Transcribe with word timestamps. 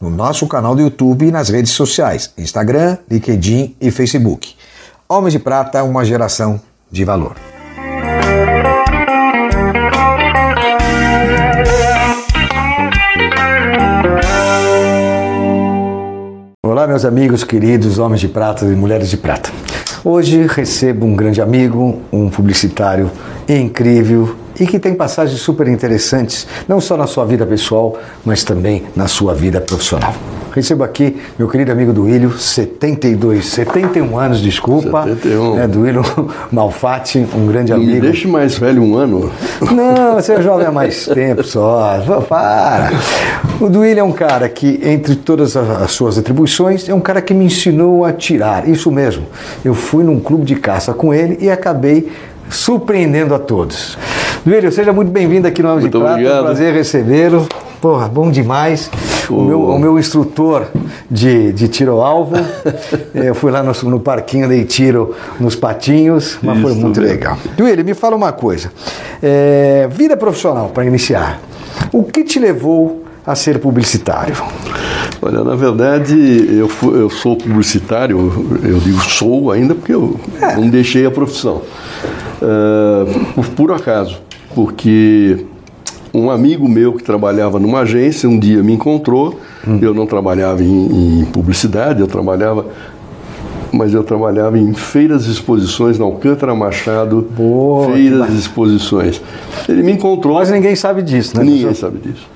no 0.00 0.10
nosso 0.10 0.46
canal 0.46 0.74
do 0.74 0.82
YouTube 0.82 1.26
e 1.26 1.30
nas 1.30 1.48
redes 1.48 1.72
sociais, 1.72 2.32
Instagram, 2.36 2.98
LinkedIn 3.10 3.76
e 3.80 3.90
Facebook. 3.90 4.54
Homens 5.08 5.32
de 5.32 5.38
Prata, 5.38 5.82
uma 5.82 6.04
geração 6.04 6.60
de 6.90 7.04
valor. 7.04 7.36
Olá, 16.62 16.86
meus 16.86 17.04
amigos 17.04 17.42
queridos, 17.44 17.98
homens 17.98 18.20
de 18.20 18.28
prata 18.28 18.66
e 18.66 18.76
mulheres 18.76 19.08
de 19.08 19.16
prata. 19.16 19.50
Hoje 20.04 20.46
recebo 20.46 21.06
um 21.06 21.16
grande 21.16 21.40
amigo, 21.40 22.02
um 22.12 22.28
publicitário 22.28 23.10
incrível, 23.48 24.36
e 24.58 24.66
que 24.66 24.78
tem 24.78 24.94
passagens 24.94 25.40
super 25.40 25.68
interessantes, 25.68 26.46
não 26.66 26.80
só 26.80 26.96
na 26.96 27.06
sua 27.06 27.24
vida 27.24 27.46
pessoal, 27.46 27.98
mas 28.24 28.42
também 28.42 28.84
na 28.94 29.06
sua 29.06 29.34
vida 29.34 29.60
profissional. 29.60 30.14
Recebo 30.52 30.84
aqui 30.84 31.18
meu 31.38 31.48
querido 31.48 31.70
amigo 31.70 31.92
Duílio, 31.92 32.32
72, 32.32 33.44
71 33.44 34.18
anos, 34.18 34.40
desculpa. 34.40 35.04
71. 35.04 35.60
É, 35.60 35.68
Duílio 35.68 36.02
Malfatti, 36.50 37.26
um 37.34 37.46
grande 37.46 37.74
amigo. 37.74 37.92
me 37.92 38.00
deixe 38.00 38.26
mais 38.26 38.56
velho 38.56 38.82
um 38.82 38.96
ano. 38.96 39.30
Não, 39.60 40.14
você 40.14 40.32
é 40.32 40.40
jovem 40.40 40.66
há 40.66 40.72
mais 40.72 41.04
tempo 41.06 41.44
só. 41.44 42.02
Para. 42.26 42.90
O 43.60 43.68
Duílio 43.68 44.00
é 44.00 44.04
um 44.04 44.12
cara 44.12 44.48
que, 44.48 44.80
entre 44.82 45.16
todas 45.16 45.56
as 45.56 45.86
as 45.86 45.92
suas 45.92 46.18
atribuições, 46.18 46.88
é 46.88 46.94
um 46.94 47.00
cara 47.00 47.20
que 47.20 47.34
me 47.34 47.44
ensinou 47.44 48.04
a 48.04 48.12
tirar. 48.12 48.68
Isso 48.68 48.90
mesmo. 48.90 49.26
Eu 49.64 49.74
fui 49.74 50.04
num 50.04 50.20
clube 50.20 50.44
de 50.44 50.56
caça 50.56 50.92
com 50.92 51.12
ele 51.12 51.38
e 51.40 51.50
acabei 51.50 52.10
surpreendendo 52.48 53.34
a 53.34 53.38
todos. 53.38 53.98
Duílio, 54.46 54.70
seja 54.70 54.92
muito 54.92 55.10
bem-vindo 55.10 55.48
aqui 55.48 55.60
no 55.60 55.70
Homem 55.70 55.78
de 55.88 55.96
Muito 55.96 55.98
Prata. 55.98 56.12
É 56.12 56.14
um 56.14 56.20
obrigado. 56.26 56.44
prazer 56.44 56.72
recebê-lo. 56.72 57.48
Porra, 57.80 58.06
bom 58.08 58.30
demais. 58.30 58.88
O 59.28 59.42
meu, 59.42 59.60
o 59.60 59.76
meu 59.76 59.98
instrutor 59.98 60.66
de, 61.10 61.52
de 61.52 61.66
tiro 61.66 61.90
ao 61.94 62.02
alvo. 62.02 62.36
Eu 63.12 63.34
fui 63.34 63.50
lá 63.50 63.60
no, 63.60 63.72
no 63.90 63.98
parquinho, 63.98 64.48
dei 64.48 64.64
tiro 64.64 65.16
nos 65.40 65.56
patinhos, 65.56 66.38
mas 66.44 66.60
foi 66.60 66.70
Isso 66.70 66.80
muito 66.80 67.00
mesmo. 67.00 67.12
legal. 67.16 67.36
Duílio, 67.56 67.84
me 67.84 67.92
fala 67.92 68.14
uma 68.14 68.30
coisa. 68.30 68.70
É, 69.20 69.88
vida 69.90 70.16
profissional, 70.16 70.68
para 70.68 70.84
iniciar. 70.84 71.40
O 71.92 72.04
que 72.04 72.22
te 72.22 72.38
levou 72.38 73.02
a 73.26 73.34
ser 73.34 73.58
publicitário? 73.58 74.36
Olha, 75.20 75.42
na 75.42 75.56
verdade, 75.56 76.14
eu, 76.56 76.68
fu- 76.68 76.94
eu 76.94 77.10
sou 77.10 77.34
publicitário, 77.36 78.60
eu 78.62 78.78
digo 78.78 79.00
sou 79.00 79.50
ainda 79.50 79.74
porque 79.74 79.92
eu 79.92 80.20
não 80.56 80.68
deixei 80.68 81.04
a 81.04 81.10
profissão. 81.10 81.62
Ah, 82.40 83.04
por 83.34 83.46
puro 83.48 83.74
acaso, 83.74 84.20
porque 84.56 85.44
um 86.14 86.30
amigo 86.30 86.66
meu 86.66 86.94
que 86.94 87.04
trabalhava 87.04 87.60
numa 87.60 87.80
agência 87.80 88.26
um 88.26 88.38
dia 88.38 88.62
me 88.62 88.72
encontrou. 88.72 89.38
Eu 89.82 89.92
não 89.92 90.06
trabalhava 90.06 90.62
em, 90.62 91.20
em 91.20 91.24
publicidade, 91.26 92.00
eu 92.00 92.06
trabalhava. 92.06 92.64
Mas 93.70 93.92
eu 93.92 94.02
trabalhava 94.02 94.58
em 94.58 94.72
feiras 94.72 95.26
e 95.26 95.30
exposições 95.30 95.98
na 95.98 96.06
Alcântara 96.06 96.54
Machado, 96.54 97.28
Boa, 97.36 97.92
feiras 97.92 98.32
e 98.32 98.38
exposições. 98.38 99.20
Ele 99.68 99.82
me 99.82 99.92
encontrou. 99.92 100.36
Mas 100.36 100.50
ninguém 100.50 100.74
sabe 100.74 101.02
disso, 101.02 101.36
né? 101.36 101.44
Ninguém 101.44 101.74
sabe 101.74 101.98
disso. 101.98 102.26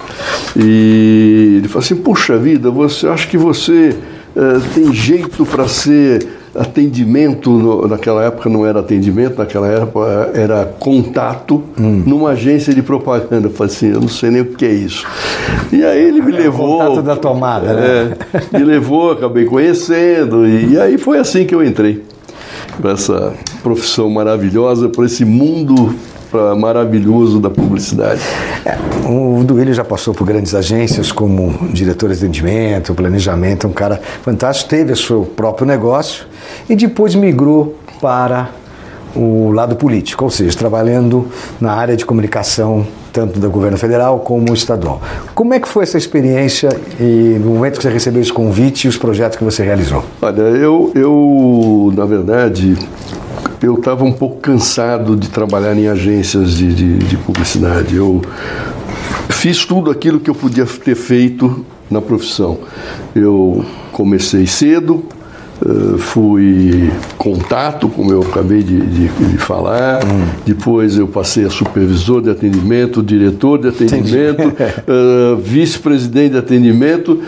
E 0.54 1.54
ele 1.56 1.68
falou 1.68 1.82
assim: 1.82 1.96
Puxa 1.96 2.36
vida, 2.36 2.70
você 2.70 3.06
acho 3.06 3.28
que 3.28 3.38
você 3.38 3.96
eh, 4.36 4.60
tem 4.74 4.92
jeito 4.92 5.46
para 5.46 5.66
ser 5.66 6.39
atendimento. 6.54 7.50
no- 7.50 7.86
naquela 7.88 8.24
época 8.24 8.48
não 8.48 8.64
era 8.66 8.80
atendimento, 8.80 9.38
naquela 9.38 9.66
época 9.68 10.30
era 10.34 10.64
contato 10.78 11.62
Hum. 11.78 12.02
numa 12.06 12.30
agência 12.30 12.74
de 12.74 12.82
propaganda. 12.82 13.48
Eu 13.48 13.52
falei 13.52 13.72
assim: 13.72 13.92
Eu 13.92 14.00
não 14.00 14.08
sei 14.08 14.30
nem 14.30 14.42
o 14.42 14.46
que 14.46 14.64
é 14.64 14.72
isso. 14.72 15.06
E 15.72 15.84
aí 15.84 16.02
ele 16.02 16.20
me 16.22 16.32
levou. 16.32 16.82
É 16.82 16.86
contato 16.86 17.02
da 17.04 17.16
tomada, 17.16 17.72
né? 17.74 18.16
É, 18.52 18.58
me 18.58 18.64
levou, 18.64 19.12
acabei 19.12 19.44
conhecendo. 19.44 20.46
E, 20.46 20.72
e 20.74 20.80
aí 20.80 20.98
foi 20.98 21.18
assim 21.18 21.44
que 21.44 21.54
eu 21.54 21.64
entrei 21.64 22.02
para 22.80 22.92
essa 22.92 23.32
profissão 23.62 24.08
maravilhosa, 24.10 24.88
para 24.88 25.04
esse 25.04 25.24
mundo 25.24 25.94
maravilhoso 26.58 27.40
da 27.40 27.50
publicidade. 27.50 28.20
É, 28.64 28.76
o 29.08 29.42
Duílio 29.44 29.74
já 29.74 29.84
passou 29.84 30.14
por 30.14 30.26
grandes 30.26 30.54
agências 30.54 31.10
como 31.10 31.68
diretor 31.72 32.10
de 32.10 32.16
atendimento, 32.16 32.94
planejamento, 32.94 33.66
um 33.66 33.72
cara 33.72 34.00
fantástico, 34.22 34.70
teve 34.70 34.92
o 34.92 34.96
seu 34.96 35.22
próprio 35.22 35.66
negócio 35.66 36.26
e 36.68 36.76
depois 36.76 37.14
migrou 37.14 37.76
para 38.00 38.50
o 39.14 39.50
lado 39.50 39.74
político, 39.76 40.24
ou 40.24 40.30
seja, 40.30 40.56
trabalhando 40.56 41.26
na 41.60 41.72
área 41.72 41.96
de 41.96 42.06
comunicação 42.06 42.86
tanto 43.12 43.40
do 43.40 43.50
governo 43.50 43.76
federal 43.76 44.20
como 44.20 44.54
estadual. 44.54 45.02
Como 45.34 45.52
é 45.52 45.58
que 45.58 45.68
foi 45.68 45.82
essa 45.82 45.98
experiência 45.98 46.68
e 46.98 47.36
no 47.40 47.54
momento 47.54 47.76
que 47.76 47.82
você 47.82 47.90
recebeu 47.90 48.22
esse 48.22 48.32
convite 48.32 48.84
e 48.84 48.88
os 48.88 48.96
projetos 48.96 49.36
que 49.36 49.44
você 49.44 49.64
realizou? 49.64 50.04
Olha, 50.22 50.42
eu, 50.42 50.92
eu 50.94 51.92
na 51.96 52.04
verdade, 52.04 52.76
eu 53.62 53.74
estava 53.74 54.04
um 54.04 54.12
pouco 54.12 54.40
cansado 54.40 55.16
de 55.16 55.28
trabalhar 55.28 55.76
em 55.76 55.86
agências 55.88 56.54
de, 56.56 56.72
de, 56.74 56.98
de 56.98 57.16
publicidade. 57.18 57.94
Eu 57.96 58.22
fiz 59.28 59.64
tudo 59.64 59.90
aquilo 59.90 60.18
que 60.20 60.30
eu 60.30 60.34
podia 60.34 60.64
ter 60.66 60.94
feito 60.94 61.64
na 61.90 62.00
profissão. 62.00 62.58
Eu 63.14 63.64
comecei 63.92 64.46
cedo, 64.46 65.04
eh, 65.62 65.98
fui 65.98 66.90
contato, 67.18 67.88
como 67.88 68.10
eu 68.12 68.22
acabei 68.22 68.62
de, 68.62 68.80
de- 68.80 69.08
de 69.08 69.36
falar. 69.38 70.00
Depois 70.46 70.96
eu 70.96 71.06
passei 71.06 71.44
a 71.44 71.50
supervisor 71.50 72.22
de 72.22 72.30
atendimento, 72.30 73.02
diretor 73.02 73.58
de 73.58 73.68
atendimento, 73.68 74.40
eh, 74.58 75.36
vice-presidente 75.42 76.32
de 76.32 76.38
atendimento 76.38 77.20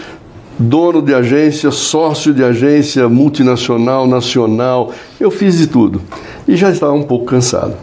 dono 0.59 1.03
de 1.03 1.15
agência, 1.15 1.71
sócio 1.71 2.33
de 2.33 2.43
agência 2.45 3.09
multinacional, 3.09 4.07
nacional, 4.07 4.91
eu 5.21 5.31
fiz 5.31 5.59
de 5.59 5.67
tudo. 5.67 6.01
E 6.47 6.57
já 6.57 6.71
estava 6.71 6.93
um 6.93 7.03
pouco 7.03 7.27
cansado. 7.27 7.75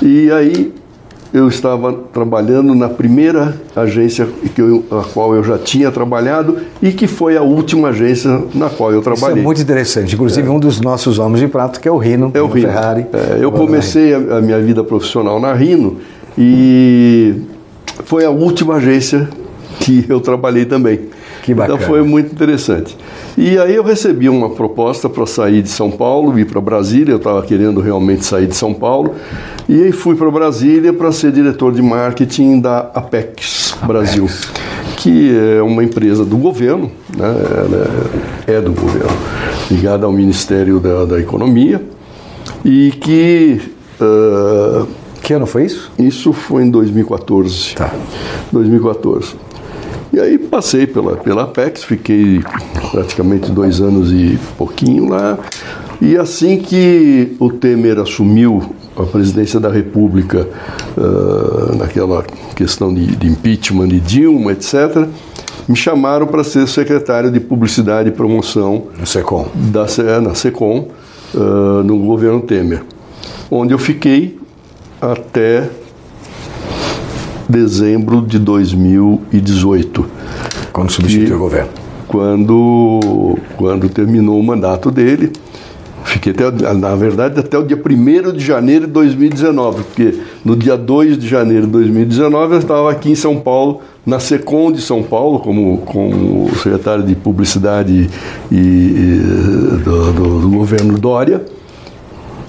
E 0.00 0.30
aí 0.30 0.72
eu 1.32 1.48
estava 1.48 1.92
trabalhando 2.12 2.74
na 2.74 2.90
primeira 2.90 3.56
agência 3.74 4.28
que 4.54 4.60
eu, 4.60 4.84
a 4.90 5.02
qual 5.02 5.34
eu 5.34 5.42
já 5.42 5.56
tinha 5.56 5.90
trabalhado 5.90 6.58
e 6.82 6.92
que 6.92 7.06
foi 7.06 7.38
a 7.38 7.42
última 7.42 7.88
agência 7.88 8.42
na 8.54 8.68
qual 8.68 8.92
eu 8.92 9.00
Isso 9.00 9.08
é 9.08 9.14
trabalhei. 9.14 9.42
muito 9.42 9.60
interessante. 9.62 10.14
Inclusive, 10.14 10.46
um 10.50 10.58
dos 10.58 10.80
nossos 10.80 11.18
homens 11.18 11.40
de 11.40 11.48
prato, 11.48 11.80
que 11.80 11.88
é 11.88 11.90
o 11.90 11.96
Rino, 11.96 12.30
É 12.34 12.42
o 12.42 12.46
Rino. 12.46 12.68
Ferrari. 12.68 13.06
É, 13.12 13.38
eu 13.40 13.50
comecei 13.50 14.12
a, 14.14 14.18
a 14.36 14.40
minha 14.42 14.60
vida 14.60 14.84
profissional 14.84 15.40
na 15.40 15.54
Rino 15.54 15.96
e 16.36 17.34
foi 18.04 18.24
a 18.26 18.30
última 18.30 18.74
agência 18.74 19.26
que 19.80 20.04
eu 20.08 20.20
trabalhei 20.20 20.66
também. 20.66 21.00
Que 21.42 21.52
bacana. 21.52 21.76
Então 21.76 21.88
foi 21.88 22.02
muito 22.02 22.32
interessante. 22.32 22.96
E 23.36 23.58
aí 23.58 23.74
eu 23.74 23.82
recebi 23.82 24.28
uma 24.28 24.50
proposta 24.50 25.08
para 25.08 25.26
sair 25.26 25.60
de 25.62 25.68
São 25.68 25.90
Paulo 25.90 26.38
ir 26.38 26.46
para 26.46 26.60
Brasília. 26.60 27.12
Eu 27.12 27.16
estava 27.16 27.42
querendo 27.42 27.80
realmente 27.80 28.24
sair 28.24 28.46
de 28.46 28.54
São 28.54 28.72
Paulo. 28.72 29.14
E 29.68 29.84
aí 29.84 29.92
fui 29.92 30.14
para 30.14 30.30
Brasília 30.30 30.92
para 30.92 31.10
ser 31.12 31.32
diretor 31.32 31.72
de 31.72 31.82
marketing 31.82 32.60
da 32.60 32.90
Apex 32.94 33.76
Brasil, 33.86 34.28
que 34.96 35.36
é 35.56 35.62
uma 35.62 35.82
empresa 35.82 36.24
do 36.24 36.36
governo, 36.36 36.90
né? 37.16 37.34
É, 38.46 38.60
do 38.60 38.72
governo, 38.72 39.16
ligada 39.70 40.06
ao 40.06 40.12
Ministério 40.12 40.78
da, 40.78 41.04
da 41.04 41.20
Economia, 41.20 41.82
e 42.64 42.92
que 43.00 43.60
ah, 44.00 44.86
Que 45.22 45.32
ano 45.34 45.46
foi 45.46 45.66
isso? 45.66 45.92
isso 45.98 46.32
foi 46.32 46.64
em 46.64 46.70
2014. 46.70 47.74
Tá. 47.76 47.92
2014. 48.50 49.34
E 50.12 50.20
aí 50.20 50.36
passei 50.38 50.86
pela, 50.86 51.16
pela 51.16 51.44
Apex, 51.44 51.84
fiquei 51.84 52.42
praticamente 52.90 53.50
dois 53.50 53.80
anos 53.80 54.12
e 54.12 54.38
pouquinho 54.58 55.08
lá. 55.08 55.38
E 56.00 56.16
assim 56.16 56.58
que 56.58 57.34
o 57.38 57.50
Temer 57.50 57.98
assumiu 57.98 58.74
a 58.96 59.04
presidência 59.04 59.58
da 59.58 59.70
República, 59.70 60.46
ah, 60.98 61.74
naquela 61.78 62.22
questão 62.54 62.92
de, 62.92 63.06
de 63.16 63.26
impeachment 63.26 63.88
de 63.88 64.00
Dilma, 64.00 64.52
etc., 64.52 65.06
me 65.68 65.76
chamaram 65.76 66.26
para 66.26 66.42
ser 66.44 66.66
secretário 66.68 67.30
de 67.30 67.38
Publicidade 67.40 68.08
e 68.08 68.12
Promoção 68.12 68.88
SECOM. 69.06 69.46
da, 69.54 69.86
Se- 69.86 70.02
na 70.20 70.34
SECOM, 70.34 70.88
ah, 71.34 71.82
no 71.84 71.98
governo 72.00 72.40
Temer, 72.40 72.82
onde 73.50 73.72
eu 73.72 73.78
fiquei 73.78 74.38
até 75.00 75.70
dezembro 77.52 78.22
de 78.22 78.38
2018. 78.38 80.06
Quando 80.72 80.90
substituiu 80.90 81.36
o 81.36 81.38
governo. 81.38 81.70
quando, 82.08 83.38
quando 83.56 83.88
terminou 83.90 84.40
o 84.40 84.42
mandato 84.42 84.90
dele. 84.90 85.30
Fiquei 86.04 86.32
até, 86.32 86.74
na 86.74 86.96
verdade, 86.96 87.38
até 87.38 87.56
o 87.56 87.62
dia 87.62 87.76
1 87.76 88.32
de 88.32 88.44
janeiro 88.44 88.86
de 88.86 88.92
2019, 88.92 89.84
porque 89.84 90.18
no 90.44 90.56
dia 90.56 90.76
2 90.76 91.16
de 91.16 91.28
janeiro 91.28 91.66
de 91.66 91.72
2019 91.72 92.54
eu 92.54 92.58
estava 92.58 92.90
aqui 92.90 93.12
em 93.12 93.14
São 93.14 93.38
Paulo, 93.38 93.80
na 94.04 94.18
SECOM 94.18 94.72
de 94.72 94.80
São 94.80 95.02
Paulo, 95.02 95.38
como, 95.38 95.78
como 95.78 96.50
secretário 96.56 97.04
de 97.04 97.14
Publicidade 97.14 98.10
e, 98.50 98.56
e 98.56 99.80
do, 99.84 100.12
do, 100.12 100.40
do 100.40 100.50
governo 100.50 100.98
Dória 100.98 101.42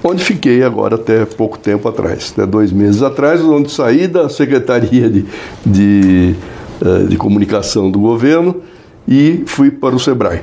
onde 0.03 0.23
fiquei 0.23 0.63
agora 0.63 0.95
até 0.95 1.25
pouco 1.25 1.57
tempo 1.57 1.87
atrás, 1.87 2.33
até 2.33 2.45
dois 2.45 2.71
meses 2.71 3.01
atrás, 3.01 3.41
onde 3.41 3.71
saí 3.71 4.07
da 4.07 4.29
Secretaria 4.29 5.09
de, 5.09 5.25
de, 5.65 6.35
eh, 6.81 7.05
de 7.07 7.17
Comunicação 7.17 7.89
do 7.89 7.99
governo 7.99 8.61
e 9.07 9.43
fui 9.45 9.71
para 9.71 9.95
o 9.95 9.99
SEBRAE. 9.99 10.41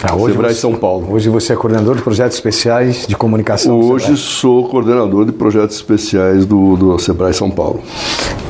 Tá, 0.00 0.14
hoje 0.14 0.34
Sebrae 0.34 0.54
você, 0.54 0.60
São 0.60 0.74
Paulo. 0.74 1.12
Hoje 1.12 1.28
você 1.28 1.52
é 1.52 1.56
coordenador 1.56 1.96
de 1.96 2.02
projetos 2.02 2.36
especiais 2.36 3.06
de 3.06 3.14
comunicação. 3.14 3.78
Hoje 3.78 4.16
sou 4.16 4.68
coordenador 4.68 5.24
de 5.24 5.32
projetos 5.32 5.76
especiais 5.76 6.44
do, 6.44 6.76
do 6.76 6.98
Sebrae 6.98 7.32
São 7.32 7.50
Paulo. 7.50 7.80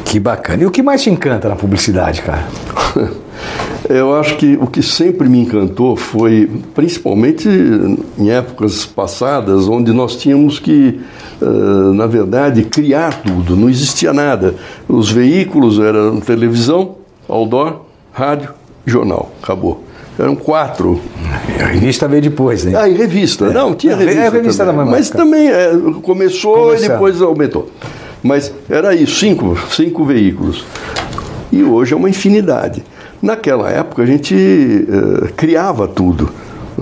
Que 0.04 0.18
bacana. 0.18 0.62
E 0.62 0.66
o 0.66 0.70
que 0.70 0.82
mais 0.82 1.02
te 1.02 1.10
encanta 1.10 1.48
na 1.48 1.56
publicidade, 1.56 2.22
cara? 2.22 2.46
Eu 3.88 4.14
acho 4.14 4.36
que 4.36 4.56
o 4.60 4.66
que 4.66 4.82
sempre 4.82 5.28
me 5.28 5.40
encantou 5.40 5.96
foi, 5.96 6.48
principalmente 6.74 7.48
em 8.18 8.30
épocas 8.30 8.86
passadas, 8.86 9.68
onde 9.68 9.92
nós 9.92 10.16
tínhamos 10.16 10.58
que, 10.58 11.00
na 11.94 12.06
verdade, 12.06 12.62
criar 12.64 13.22
tudo, 13.22 13.56
não 13.56 13.68
existia 13.68 14.12
nada. 14.12 14.54
Os 14.88 15.10
veículos 15.10 15.78
eram 15.80 16.20
televisão, 16.20 16.96
outdoor, 17.28 17.80
rádio, 18.12 18.50
jornal, 18.86 19.32
acabou. 19.42 19.84
Eram 20.18 20.36
quatro. 20.36 21.00
A 21.58 21.64
revista 21.64 22.06
veio 22.06 22.22
depois, 22.22 22.66
hein? 22.66 22.74
Ah, 22.76 22.88
e 22.88 22.94
revista. 22.94 23.46
É. 23.46 23.52
Não, 23.52 23.74
tinha 23.74 23.96
revista. 23.96 24.20
É, 24.20 24.28
revista 24.28 24.64
também. 24.66 24.86
Mas 24.86 25.10
também 25.10 25.48
é, 25.48 25.70
começou 26.02 26.66
Começando. 26.66 26.84
e 26.84 26.88
depois 26.88 27.22
aumentou. 27.22 27.70
Mas 28.22 28.52
era 28.68 28.94
isso, 28.94 29.16
cinco, 29.18 29.58
cinco 29.70 30.04
veículos. 30.04 30.64
E 31.50 31.62
hoje 31.62 31.94
é 31.94 31.96
uma 31.96 32.08
infinidade. 32.10 32.84
Naquela 33.22 33.70
época 33.70 34.02
a 34.02 34.06
gente 34.06 34.34
uh, 34.34 35.32
criava 35.34 35.86
tudo. 35.86 36.28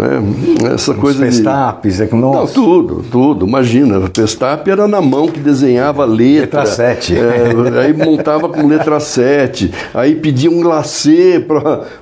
Né? 0.00 0.72
Essa 0.72 0.92
Os 0.92 0.96
coisa 0.96 1.22
pestapes, 1.22 1.98
de... 1.98 2.04
é 2.04 2.06
que 2.06 2.16
nossa. 2.16 2.58
Não, 2.58 2.64
tudo, 2.64 3.04
tudo. 3.10 3.46
Imagina, 3.46 3.98
o 3.98 4.10
pestape 4.10 4.70
era 4.70 4.88
na 4.88 5.02
mão 5.02 5.28
que 5.28 5.38
desenhava 5.38 6.06
letra. 6.06 6.60
Letra 6.60 6.66
7. 6.66 7.16
É, 7.16 7.80
aí 7.82 7.92
montava 7.92 8.48
com 8.48 8.66
letra 8.66 8.98
7. 8.98 9.70
Aí 9.92 10.14
pedia 10.14 10.50
um 10.50 10.62
glacê 10.62 11.44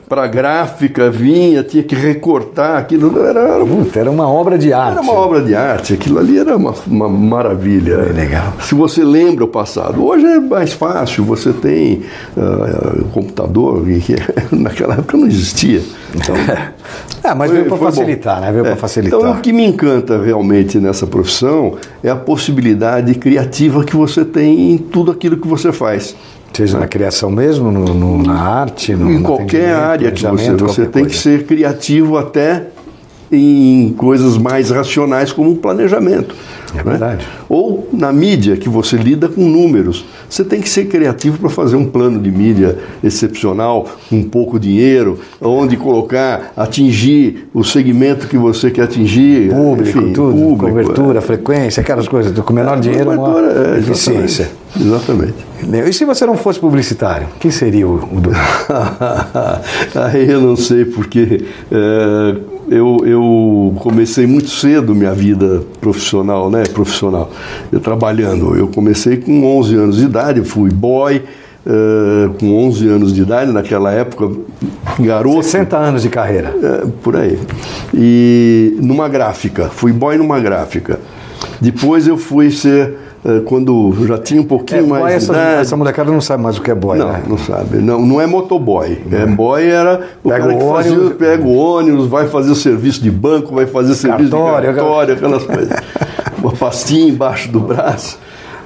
para 0.08 0.22
a 0.22 0.26
gráfica, 0.28 1.10
vinha, 1.10 1.64
tinha 1.64 1.82
que 1.82 1.96
recortar 1.96 2.78
aquilo. 2.78 3.18
Era, 3.20 3.40
era, 3.40 3.66
Puta, 3.66 3.98
era 3.98 4.10
uma 4.10 4.28
obra 4.28 4.56
de 4.56 4.72
arte. 4.72 4.92
Era 4.92 5.00
uma 5.00 5.14
obra 5.14 5.42
de 5.42 5.54
arte. 5.54 5.94
Aquilo 5.94 6.18
ali 6.20 6.38
era 6.38 6.56
uma, 6.56 6.74
uma 6.86 7.08
maravilha. 7.08 7.94
É 7.94 8.12
legal. 8.12 8.52
Se 8.60 8.74
você 8.74 9.02
lembra 9.02 9.44
o 9.44 9.48
passado. 9.48 10.04
Hoje 10.04 10.24
é 10.24 10.38
mais 10.38 10.72
fácil, 10.72 11.24
você 11.24 11.52
tem 11.52 12.02
uh, 12.36 13.04
computador, 13.12 13.84
que 13.84 14.14
naquela 14.54 14.94
época 14.94 15.16
não 15.16 15.26
existia. 15.26 15.82
Então, 16.18 16.34
é, 17.22 17.34
mas 17.34 17.50
veio 17.50 17.66
para 17.66 17.76
facilitar, 17.76 18.36
bom. 18.36 18.40
né? 18.42 18.52
Veio 18.52 18.66
é. 18.66 18.68
para 18.68 18.76
facilitar. 18.76 19.18
Então, 19.18 19.32
o 19.32 19.40
que 19.40 19.52
me 19.52 19.64
encanta 19.64 20.20
realmente 20.22 20.78
nessa 20.78 21.06
profissão 21.06 21.76
é 22.02 22.10
a 22.10 22.16
possibilidade 22.16 23.14
criativa 23.14 23.84
que 23.84 23.96
você 23.96 24.24
tem 24.24 24.72
em 24.72 24.78
tudo 24.78 25.10
aquilo 25.10 25.36
que 25.36 25.46
você 25.46 25.72
faz. 25.72 26.16
Seja 26.52 26.78
na 26.78 26.88
criação 26.88 27.30
mesmo, 27.30 27.70
no, 27.70 27.94
no, 27.94 28.22
na 28.22 28.40
arte, 28.40 28.94
no, 28.94 29.12
em 29.12 29.22
qualquer 29.22 29.74
área 29.74 30.10
que 30.10 30.26
você, 30.26 30.52
você 30.54 30.86
tem 30.86 31.04
que 31.04 31.14
ser 31.14 31.46
criativo 31.46 32.16
até 32.16 32.66
em 33.30 33.94
coisas 33.96 34.38
mais 34.38 34.70
racionais 34.70 35.32
como 35.32 35.56
planejamento. 35.56 36.34
É 36.72 36.76
né? 36.76 36.82
verdade. 36.82 37.26
Ou 37.48 37.88
na 37.92 38.12
mídia, 38.12 38.56
que 38.56 38.68
você 38.68 38.96
lida 38.96 39.28
com 39.28 39.42
números. 39.42 40.04
Você 40.28 40.44
tem 40.44 40.60
que 40.60 40.68
ser 40.68 40.86
criativo 40.86 41.38
para 41.38 41.48
fazer 41.48 41.76
um 41.76 41.86
plano 41.86 42.20
de 42.20 42.30
mídia 42.30 42.78
excepcional, 43.02 43.86
com 44.10 44.22
pouco 44.22 44.58
dinheiro, 44.58 45.18
onde 45.40 45.76
colocar, 45.76 46.52
atingir 46.56 47.48
o 47.54 47.64
segmento 47.64 48.26
que 48.28 48.36
você 48.36 48.70
quer 48.70 48.82
atingir. 48.82 49.50
Público, 49.50 49.98
enfim, 49.98 50.12
tudo. 50.12 50.32
Público, 50.32 50.68
cobertura, 50.68 51.18
é. 51.18 51.22
frequência, 51.22 51.80
aquelas 51.80 52.06
coisas. 52.06 52.38
Com 52.38 52.52
menor 52.52 52.76
é, 52.76 52.80
dinheiro, 52.80 53.06
maior 53.06 53.44
é, 53.44 53.78
eficiência. 53.78 54.50
Exatamente. 54.78 55.34
E 55.86 55.92
se 55.92 56.04
você 56.04 56.26
não 56.26 56.36
fosse 56.36 56.58
publicitário, 56.58 57.26
quem 57.40 57.50
seria 57.50 57.86
o, 57.86 57.94
o 57.94 58.20
Aí 59.98 60.30
eu 60.30 60.40
não 60.40 60.56
sei, 60.56 60.84
porque 60.84 61.44
é, 61.70 62.36
eu, 62.70 62.98
eu 63.04 63.74
comecei 63.80 64.26
muito 64.26 64.48
cedo 64.48 64.94
minha 64.94 65.12
vida 65.12 65.62
profissional, 65.80 66.50
né? 66.50 66.64
Profissional. 66.72 67.30
Eu 67.70 67.80
trabalhando. 67.80 68.56
Eu 68.56 68.68
comecei 68.68 69.16
com 69.16 69.44
11 69.58 69.74
anos 69.76 69.96
de 69.96 70.04
idade, 70.04 70.42
fui 70.42 70.70
boy. 70.70 71.22
Uh, 71.66 72.32
com 72.40 72.66
11 72.66 72.88
anos 72.88 73.12
de 73.12 73.20
idade, 73.20 73.52
naquela 73.52 73.92
época, 73.92 74.30
garoto. 74.98 75.42
60 75.42 75.76
anos 75.76 76.02
de 76.02 76.08
carreira. 76.08 76.54
Uh, 76.56 76.88
por 77.02 77.14
aí. 77.14 77.38
E 77.92 78.76
numa 78.80 79.06
gráfica, 79.06 79.68
fui 79.68 79.92
boy 79.92 80.16
numa 80.16 80.40
gráfica. 80.40 80.98
Depois 81.60 82.06
eu 82.06 82.16
fui 82.16 82.50
ser 82.50 82.96
quando 83.46 83.92
já 84.06 84.16
tinha 84.16 84.40
um 84.40 84.44
pouquinho 84.44 84.84
é, 84.84 84.86
mais 84.86 85.02
boy, 85.02 85.12
essa, 85.12 85.32
idade. 85.32 85.60
essa 85.60 85.76
molecada 85.76 86.10
não 86.10 86.20
sabe 86.20 86.42
mais 86.42 86.56
o 86.56 86.62
que 86.62 86.70
é 86.70 86.74
boy, 86.74 86.98
não, 86.98 87.12
né? 87.12 87.22
Não, 87.26 87.38
sabe. 87.38 87.78
Não, 87.78 88.00
não 88.04 88.20
é 88.20 88.26
motoboy. 88.26 88.98
É 89.10 89.26
boy 89.26 89.66
era 89.66 90.00
o 90.22 90.28
pega 90.28 90.40
cara 90.40 90.56
que 90.56 90.62
ônibus, 90.62 90.98
fazia, 91.00 91.14
pega 91.14 91.44
o 91.44 91.56
ônibus, 91.56 92.06
vai 92.06 92.28
fazer 92.28 92.50
o 92.50 92.54
serviço 92.54 93.02
de 93.02 93.10
banco, 93.10 93.54
vai 93.54 93.66
fazer 93.66 93.94
serviço 93.94 94.30
cartório, 94.30 94.70
de 94.70 94.76
cartório, 94.76 95.14
aquelas 95.14 95.44
coisas. 95.44 95.76
Uma 96.40 96.52
pastinha 96.52 97.08
embaixo 97.08 97.50
do 97.50 97.58
braço. 97.58 98.18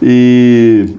E 0.03 0.97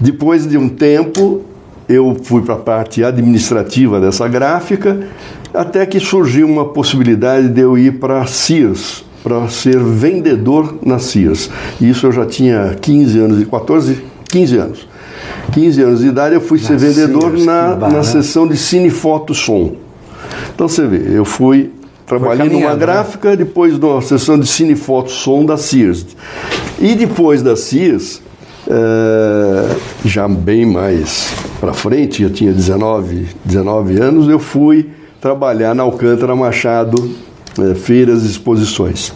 depois 0.00 0.46
de 0.46 0.58
um 0.58 0.68
tempo, 0.68 1.42
eu 1.88 2.16
fui 2.22 2.42
para 2.42 2.54
a 2.54 2.58
parte 2.58 3.02
administrativa 3.02 4.00
dessa 4.00 4.28
gráfica, 4.28 5.06
até 5.52 5.86
que 5.86 6.00
surgiu 6.00 6.46
uma 6.46 6.66
possibilidade 6.66 7.48
de 7.48 7.60
eu 7.60 7.78
ir 7.78 7.98
para 7.98 8.20
a 8.20 8.26
Sears, 8.26 9.04
para 9.24 9.48
ser 9.48 9.78
vendedor 9.78 10.76
na 10.84 10.98
Sears. 10.98 11.48
Isso 11.80 12.06
eu 12.06 12.12
já 12.12 12.26
tinha 12.26 12.76
15 12.78 13.18
anos 13.18 13.40
e 13.40 13.46
14, 13.46 14.04
15 14.28 14.56
anos. 14.58 14.88
15 15.50 15.82
anos 15.82 16.00
de 16.00 16.08
idade 16.08 16.34
eu 16.34 16.42
fui 16.42 16.60
na 16.60 16.66
ser 16.66 16.76
vendedor 16.76 17.30
Sears, 17.30 17.46
na, 17.46 17.76
na 17.76 18.02
sessão 18.02 18.46
de 18.46 18.56
cine, 18.58 18.90
foto, 18.90 19.32
som. 19.32 19.76
Então 20.54 20.68
você 20.68 20.86
vê, 20.86 21.16
eu 21.16 21.24
fui 21.24 21.72
trabalhei 22.06 22.50
numa 22.50 22.74
né? 22.74 22.76
gráfica, 22.76 23.30
né? 23.30 23.36
depois 23.36 23.78
na 23.78 24.02
sessão 24.02 24.38
de 24.38 24.46
cine, 24.46 24.76
foto, 24.76 25.10
som 25.10 25.42
da 25.46 25.56
Sears. 25.56 26.04
E 26.78 26.94
depois 26.94 27.42
da 27.42 27.56
Sears, 27.56 28.20
é, 28.68 29.76
já 30.04 30.28
bem 30.28 30.66
mais 30.66 31.32
para 31.58 31.72
frente, 31.72 32.22
eu 32.22 32.30
tinha 32.30 32.52
19, 32.52 33.28
19 33.42 33.98
anos, 33.98 34.28
eu 34.28 34.38
fui 34.38 34.90
trabalhar 35.18 35.74
na 35.74 35.82
Alcântara 35.82 36.36
Machado 36.36 37.10
é, 37.58 37.74
feiras 37.74 38.24
e 38.24 38.26
exposições. 38.26 39.12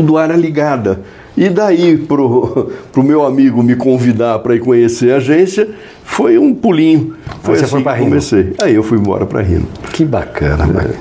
Tudo 0.00 0.18
era 0.18 0.36
ligada. 0.36 1.00
E 1.36 1.48
daí 1.48 1.96
pro, 1.96 2.70
pro 2.92 3.02
meu 3.02 3.24
amigo 3.24 3.62
me 3.62 3.76
convidar 3.76 4.40
para 4.40 4.56
ir 4.56 4.60
conhecer 4.60 5.12
a 5.12 5.16
agência, 5.16 5.68
foi 6.02 6.36
um 6.38 6.54
pulinho. 6.54 7.14
Foi 7.42 7.56
você 7.56 7.64
assim 7.64 7.72
foi 7.72 7.82
para 7.82 7.98
comecei. 7.98 8.54
Aí 8.60 8.74
eu 8.74 8.82
fui 8.82 8.98
embora 8.98 9.24
para 9.24 9.40
Rino. 9.40 9.66
Que 9.92 10.04
bacana, 10.04 10.64
é. 10.82 10.94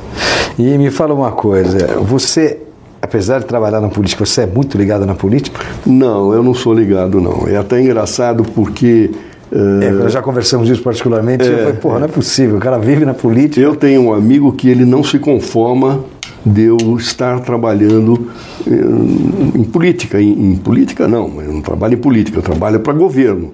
E 0.62 0.78
me 0.78 0.92
fala 0.92 1.14
uma 1.14 1.32
coisa, 1.32 1.88
você 2.02 2.60
apesar 3.02 3.40
de 3.40 3.46
trabalhar 3.46 3.80
na 3.80 3.90
política, 3.90 4.26
você 4.26 4.42
é 4.42 4.46
muito 4.46 4.78
ligado 4.78 5.06
na 5.06 5.16
política? 5.16 5.60
Não, 5.86 6.34
eu 6.34 6.44
não 6.44 6.54
sou 6.54 6.74
ligado, 6.74 7.22
não. 7.22 7.48
É 7.48 7.58
até 7.58 7.82
engraçado 7.82 8.44
porque. 8.44 9.12
Uh, 9.52 9.82
é, 9.82 9.92
nós 9.92 10.12
já 10.12 10.22
conversamos 10.22 10.70
isso 10.70 10.82
particularmente. 10.82 11.48
É, 11.48 11.52
eu 11.52 11.58
falei, 11.60 11.74
porra, 11.74 12.00
não 12.00 12.06
é 12.06 12.10
possível, 12.10 12.58
o 12.58 12.60
cara 12.60 12.78
vive 12.78 13.06
na 13.06 13.14
política. 13.14 13.62
Eu 13.62 13.76
tenho 13.76 14.02
um 14.02 14.14
amigo 14.14 14.52
que 14.52 14.70
ele 14.70 14.86
não 14.86 15.04
se 15.04 15.18
conforma 15.20 16.04
de 16.48 16.64
eu 16.64 16.78
estar 16.98 17.40
trabalhando 17.42 18.30
em, 18.66 19.62
em 19.62 19.64
política. 19.64 20.22
Em, 20.22 20.52
em, 20.52 20.56
política, 20.56 21.08
não, 21.08 21.42
eu 21.42 21.54
não 21.54 21.62
trabalho 21.62 21.96
em 21.96 21.98
política, 21.98 22.40
eu 22.40 22.44
trabalho 22.44 22.80
para 22.80 22.94
governo. 22.94 23.54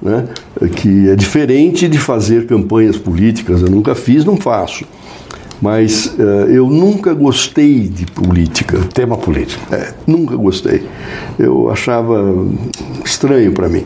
Né? 0.00 0.28
Que 0.76 1.08
é 1.08 1.16
diferente 1.16 1.88
de 1.88 1.98
fazer 1.98 2.46
campanhas 2.46 2.96
políticas, 2.96 3.62
eu 3.62 3.70
nunca 3.70 3.94
fiz, 3.94 4.24
não 4.24 4.36
faço. 4.36 4.84
Mas 5.60 6.14
uh, 6.18 6.50
eu 6.50 6.68
nunca 6.68 7.14
gostei 7.14 7.88
de 7.88 8.04
política. 8.04 8.78
Tema 8.92 9.16
político. 9.16 9.74
É, 9.74 9.94
nunca 10.06 10.36
gostei. 10.36 10.86
Eu 11.38 11.70
achava 11.70 12.46
estranho 13.02 13.52
para 13.52 13.66
mim. 13.66 13.84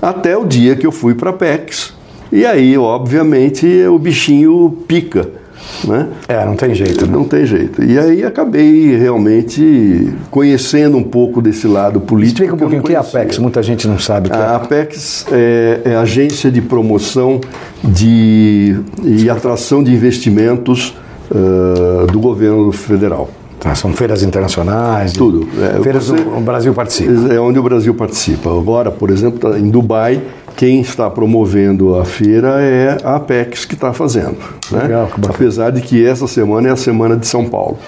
Até 0.00 0.36
o 0.36 0.44
dia 0.44 0.76
que 0.76 0.86
eu 0.86 0.92
fui 0.92 1.14
para 1.14 1.30
a 1.30 1.32
PEX. 1.32 1.92
E 2.30 2.46
aí, 2.46 2.78
obviamente, 2.78 3.66
o 3.86 3.98
bichinho 3.98 4.78
pica. 4.86 5.41
Né? 5.84 6.08
É, 6.28 6.44
não 6.44 6.56
tem 6.56 6.74
jeito. 6.74 7.06
Né? 7.06 7.12
Não 7.12 7.24
tem 7.24 7.44
jeito. 7.44 7.82
E 7.82 7.98
aí 7.98 8.24
acabei 8.24 8.96
realmente 8.96 10.12
conhecendo 10.30 10.96
um 10.96 11.02
pouco 11.02 11.40
desse 11.40 11.66
lado 11.66 12.00
político. 12.00 12.42
Explica 12.42 12.54
um 12.54 12.58
pouquinho 12.58 12.80
o 12.80 12.84
que 12.84 12.92
é 12.92 12.96
a 12.96 13.00
Apex, 13.00 13.38
muita 13.38 13.62
gente 13.62 13.86
não 13.88 13.98
sabe 13.98 14.30
que 14.30 14.36
a 14.36 14.40
é. 14.40 14.42
A 14.42 14.56
Apex 14.56 15.26
é, 15.32 15.80
é 15.84 15.96
agência 15.96 16.50
de 16.50 16.60
promoção 16.60 17.40
de, 17.82 18.76
e 19.02 19.28
atração 19.28 19.82
de 19.82 19.92
investimentos 19.92 20.94
uh, 21.30 22.06
do 22.06 22.20
governo 22.20 22.70
federal. 22.72 23.28
Tá, 23.62 23.76
são 23.76 23.92
feiras 23.92 24.24
internacionais. 24.24 25.12
Tudo. 25.12 25.46
É, 25.62 25.80
feiras 25.80 26.06
você, 26.06 26.20
o 26.20 26.40
Brasil 26.40 26.74
participa. 26.74 27.32
É 27.32 27.38
onde 27.38 27.60
o 27.60 27.62
Brasil 27.62 27.94
participa. 27.94 28.50
Agora, 28.50 28.90
por 28.90 29.08
exemplo, 29.08 29.38
tá 29.38 29.56
em 29.56 29.70
Dubai, 29.70 30.20
quem 30.56 30.80
está 30.80 31.10
promovendo 31.10 31.96
a 31.96 32.04
feira 32.04 32.60
é 32.60 32.98
a 33.04 33.16
Apex 33.16 33.64
que 33.64 33.74
está 33.74 33.92
fazendo. 33.92 34.36
Né? 34.70 34.82
Legal, 34.82 35.10
Apesar 35.28 35.70
de 35.70 35.80
que 35.80 36.04
essa 36.04 36.26
semana 36.26 36.68
é 36.68 36.72
a 36.72 36.76
semana 36.76 37.16
de 37.16 37.26
São 37.26 37.48
Paulo. 37.48 37.78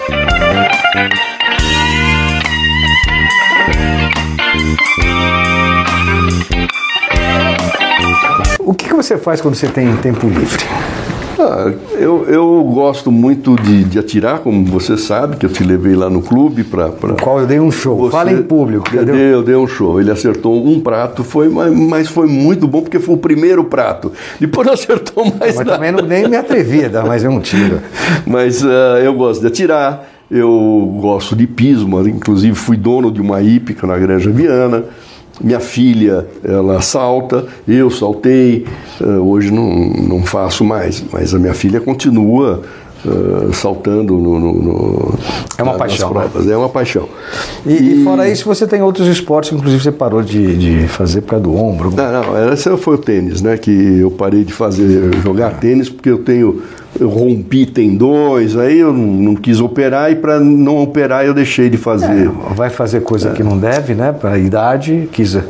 O 8.59 8.73
que, 8.73 8.89
que 8.89 8.95
você 8.95 9.17
faz 9.17 9.41
quando 9.41 9.55
você 9.55 9.67
tem 9.67 9.95
tempo 9.97 10.27
livre? 10.27 10.65
Ah, 11.39 11.71
eu, 11.93 12.25
eu 12.27 12.63
gosto 12.73 13.11
muito 13.11 13.55
de, 13.55 13.83
de, 13.83 13.99
atirar, 13.99 14.39
como 14.39 14.65
você 14.65 14.97
sabe, 14.97 15.37
que 15.37 15.45
eu 15.45 15.49
te 15.49 15.63
levei 15.63 15.95
lá 15.95 16.09
no 16.09 16.21
clube 16.21 16.63
para. 16.63 16.89
Pra... 16.89 17.09
No 17.09 17.15
qual 17.17 17.39
eu 17.39 17.47
dei 17.47 17.59
um 17.59 17.71
show. 17.71 17.97
Você... 17.97 18.11
Fala 18.11 18.31
em 18.31 18.41
público. 18.41 18.87
Eu 18.93 19.05
dei, 19.05 19.33
eu 19.33 19.43
dei 19.43 19.55
um 19.55 19.67
show. 19.67 19.99
Ele 19.99 20.11
acertou 20.11 20.65
um 20.65 20.79
prato, 20.79 21.23
foi, 21.23 21.49
mas 21.49 22.07
foi 22.07 22.27
muito 22.27 22.67
bom 22.67 22.81
porque 22.81 22.99
foi 22.99 23.15
o 23.15 23.17
primeiro 23.17 23.63
prato. 23.63 24.11
Depois 24.39 24.65
não 24.65 24.73
acertou 24.75 25.25
mais 25.25 25.55
mas 25.55 25.55
nada. 25.57 25.71
também 25.73 25.91
não, 25.91 26.03
nem 26.03 26.27
me 26.27 26.37
atrevi 26.37 26.85
a 26.85 26.89
dar 26.89 27.05
mais 27.05 27.23
um 27.23 27.39
tiro. 27.39 27.81
mas 28.25 28.63
uh, 28.63 28.97
eu 29.03 29.13
gosto 29.13 29.41
de 29.41 29.47
atirar, 29.47 30.07
eu 30.29 30.97
gosto 31.01 31.35
de 31.35 31.45
pismo, 31.45 31.99
inclusive 32.07 32.55
fui 32.55 32.77
dono 32.77 33.11
de 33.11 33.21
uma 33.21 33.41
hípica 33.41 33.85
na 33.85 33.97
Granja 33.97 34.31
Viana. 34.31 34.83
Minha 35.41 35.59
filha, 35.59 36.25
ela 36.43 36.81
salta, 36.81 37.45
eu 37.67 37.91
saltei, 37.91 38.65
uh, 39.01 39.05
hoje 39.19 39.51
não, 39.51 39.69
não 39.89 40.23
faço 40.23 40.63
mais, 40.63 41.03
mas 41.11 41.33
a 41.33 41.39
minha 41.39 41.53
filha 41.53 41.81
continua 41.81 42.63
uh, 43.05 43.53
saltando 43.53 44.17
no, 44.17 44.39
no, 44.39 44.53
no, 44.53 45.13
É 45.57 45.63
uma 45.63 45.75
paixão. 45.75 46.09
Né? 46.09 46.21
Provas. 46.21 46.45
Né? 46.45 46.53
É 46.53 46.57
uma 46.57 46.69
paixão. 46.69 47.07
E, 47.65 47.73
e, 47.73 48.03
fora 48.03 48.27
isso, 48.27 48.45
você 48.45 48.67
tem 48.67 48.81
outros 48.81 49.07
esportes, 49.07 49.51
inclusive 49.51 49.83
você 49.83 49.91
parou 49.91 50.21
de, 50.21 50.57
de 50.57 50.87
fazer 50.87 51.21
por 51.21 51.31
causa 51.31 51.43
do 51.43 51.55
ombro? 51.55 51.93
Não, 51.95 52.11
não, 52.11 52.53
esse 52.53 52.75
foi 52.77 52.95
o 52.95 52.97
tênis, 52.97 53.41
né? 53.41 53.57
Que 53.57 53.99
eu 53.99 54.11
parei 54.11 54.43
de 54.43 54.53
fazer, 54.53 55.13
jogar 55.21 55.59
tênis, 55.59 55.89
porque 55.89 56.09
eu 56.09 56.19
tenho 56.19 56.61
eu 56.99 57.09
rompi 57.09 57.65
tendões, 57.65 58.55
aí 58.55 58.79
eu 58.79 58.93
não, 58.93 59.05
não 59.05 59.35
quis 59.35 59.59
operar 59.59 60.11
e 60.11 60.15
para 60.15 60.39
não 60.39 60.81
operar 60.81 61.25
eu 61.25 61.33
deixei 61.33 61.69
de 61.69 61.77
fazer. 61.77 62.27
É, 62.27 62.53
vai 62.53 62.69
fazer 62.69 63.01
coisa 63.01 63.29
é. 63.29 63.33
que 63.33 63.43
não 63.43 63.57
deve, 63.57 63.93
né? 63.93 64.13
Para 64.13 64.31
a 64.31 64.37
idade, 64.37 65.09
quis. 65.11 65.33
Não, 65.33 65.43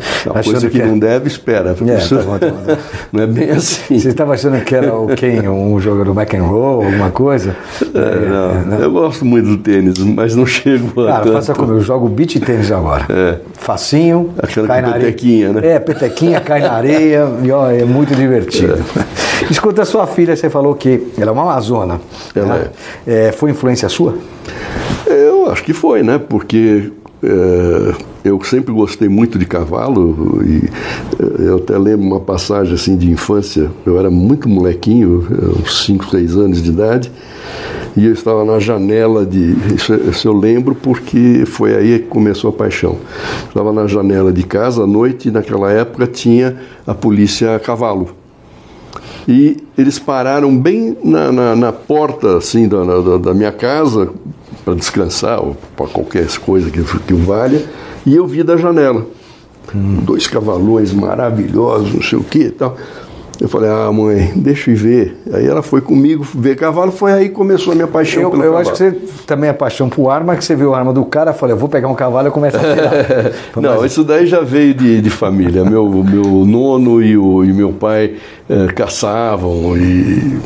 coisa 0.44 0.68
que, 0.68 0.78
que 0.78 0.82
é... 0.82 0.86
não 0.86 0.98
deve, 0.98 1.28
espera. 1.28 1.76
É, 1.88 1.98
Isso... 1.98 2.18
tá 2.18 2.24
bom, 2.24 2.40
tá 2.40 2.48
bom. 2.48 2.78
não 3.14 3.24
é 3.24 3.28
bem 3.28 3.52
assim. 3.52 4.00
Você 4.00 4.10
estava 4.10 4.34
achando 4.34 4.60
que 4.64 4.74
era 4.74 4.96
o 4.96 5.08
quem? 5.16 5.48
Um 5.48 5.80
jogador 5.80 6.14
do 6.14 6.20
McEnroe, 6.20 6.86
alguma 6.86 7.12
coisa? 7.12 7.45
É, 7.50 8.30
não, 8.30 8.66
não, 8.66 8.80
eu 8.80 8.92
gosto 8.92 9.26
muito 9.26 9.48
do 9.50 9.58
tênis, 9.58 9.98
mas 10.00 10.36
não 10.36 10.46
chego 10.48 11.02
a. 11.02 11.08
Cara, 11.08 11.24
tanto. 11.24 11.34
faça 11.34 11.54
como 11.54 11.74
eu 11.74 11.82
jogo 11.82 12.08
beat 12.10 12.40
tênis 12.40 12.72
agora. 12.72 13.06
É. 13.10 13.40
Facinho, 13.54 14.32
Aquela 14.38 14.68
cai 14.68 14.82
na 14.82 14.94
petequinha, 14.94 15.50
areia. 15.50 15.62
né? 15.62 15.76
É, 15.76 15.80
petequinha, 15.80 16.40
cai 16.42 16.62
na 16.62 16.72
areia 16.74 17.28
e 17.44 17.52
ó, 17.52 17.70
é 17.70 17.84
muito 17.84 18.16
divertido. 18.16 18.78
Escuta, 19.50 19.82
a 19.82 19.86
sua 19.86 20.08
filha, 20.08 20.36
você 20.36 20.50
falou 20.50 20.76
que 20.76 21.08
ela 21.18 21.30
é 21.30 21.34
uma 21.34 21.44
amazona. 21.44 22.00
Ela 22.34 22.56
né? 22.56 22.68
é. 23.06 23.32
Foi 23.32 23.52
influência 23.52 23.90
sua? 23.90 24.16
Eu 25.08 25.52
acho 25.52 25.64
que 25.64 25.74
foi, 25.74 26.02
né? 26.04 26.20
Porque 26.20 26.92
é, 26.96 27.05
eu 28.24 28.44
sempre 28.44 28.74
gostei 28.74 29.08
muito 29.08 29.38
de 29.38 29.46
cavalo 29.46 30.42
e 30.44 30.70
eu 31.44 31.58
até 31.58 31.78
lembro 31.78 32.06
uma 32.06 32.20
passagem 32.20 32.74
assim 32.74 32.98
de 32.98 33.10
infância. 33.10 33.72
Eu 33.86 33.98
era 33.98 34.10
muito 34.10 34.48
molequinho, 34.50 35.28
uns 35.60 35.86
5, 35.86 36.10
6 36.10 36.36
anos 36.36 36.62
de 36.62 36.70
idade, 36.70 37.12
e 37.96 38.06
eu 38.06 38.14
estava 38.14 38.44
na 38.44 38.60
janela 38.60 39.26
de. 39.26 39.56
Isso, 39.74 39.94
isso, 39.94 40.28
eu 40.28 40.34
lembro 40.34 40.76
porque 40.76 41.44
foi 41.46 41.76
aí 41.76 42.00
que 42.00 42.08
começou 42.08 42.50
a 42.50 42.54
paixão. 42.54 42.98
Estava 43.48 43.72
na 43.72 43.88
janela 43.88 44.34
de 44.34 44.44
casa 44.44 44.84
à 44.84 44.88
noite 44.88 45.30
e 45.30 45.32
naquela 45.32 45.72
época 45.72 46.06
tinha 46.06 46.58
a 46.86 46.94
polícia 46.94 47.56
a 47.56 47.60
cavalo. 47.60 48.10
E 49.28 49.58
eles 49.78 49.98
pararam 49.98 50.56
bem 50.56 50.96
na, 51.04 51.32
na, 51.32 51.56
na 51.56 51.72
porta 51.72 52.38
assim 52.38 52.68
da, 52.68 52.84
da, 52.84 53.18
da 53.18 53.34
minha 53.34 53.52
casa 53.52 54.10
para 54.66 54.74
descansar 54.74 55.40
ou 55.40 55.56
para 55.78 55.86
qualquer 55.88 56.28
coisa 56.40 56.72
que, 56.72 56.84
que 56.84 57.14
valha. 57.14 57.64
E 58.04 58.16
eu 58.16 58.26
vi 58.26 58.42
da 58.44 58.58
janela. 58.58 59.06
Hum. 59.74 60.00
Dois 60.04 60.28
cavalões 60.28 60.92
maravilhosos, 60.92 61.94
não 61.94 62.02
sei 62.02 62.18
o 62.18 62.24
que 62.24 62.40
e 62.40 62.52
tal. 62.52 62.76
Eu 63.40 63.50
falei, 63.50 63.70
ah, 63.70 63.92
mãe, 63.92 64.32
deixa 64.36 64.72
eu 64.72 64.78
ver. 64.78 65.18
Aí 65.34 65.46
ela 65.46 65.62
foi 65.62 65.82
comigo 65.82 66.26
ver 66.34 66.56
cavalo, 66.56 66.92
foi 66.92 67.12
aí 67.12 67.30
que 67.30 67.36
começou 67.36 67.74
a 67.74 67.76
minha 67.76 67.88
paixão 67.88 68.24
eu, 68.24 68.32
pelo 68.32 68.44
eu 68.44 68.54
cavalo. 68.54 68.70
acho 68.70 68.72
que 68.72 68.78
você 68.78 69.24
também 69.26 69.50
é 69.50 69.54
paixão 69.54 69.90
por 69.90 70.10
arma, 70.10 70.36
que 70.36 70.46
você 70.46 70.56
viu 70.56 70.74
a 70.74 70.78
arma 70.78 70.94
do 70.94 71.04
cara, 71.06 71.34
falei, 71.34 71.54
eu 71.54 71.60
vou 71.60 71.68
pegar 71.68 71.88
um 71.88 71.96
cavalo 71.96 72.28
e 72.28 72.32
começo 72.32 72.58
a 72.58 72.60
tirar. 72.60 72.92
Não, 73.62 73.82
mas... 73.82 73.92
isso 73.92 74.04
daí 74.04 74.26
já 74.26 74.42
veio 74.42 74.74
de, 74.74 75.02
de 75.02 75.10
família. 75.10 75.64
Meu, 75.66 75.88
meu 75.90 76.46
nono 76.46 77.02
e, 77.02 77.18
o, 77.18 77.44
e 77.44 77.52
meu 77.52 77.74
pai 77.74 78.16
é, 78.50 78.68
caçavam 78.68 79.76
e... 79.76 80.40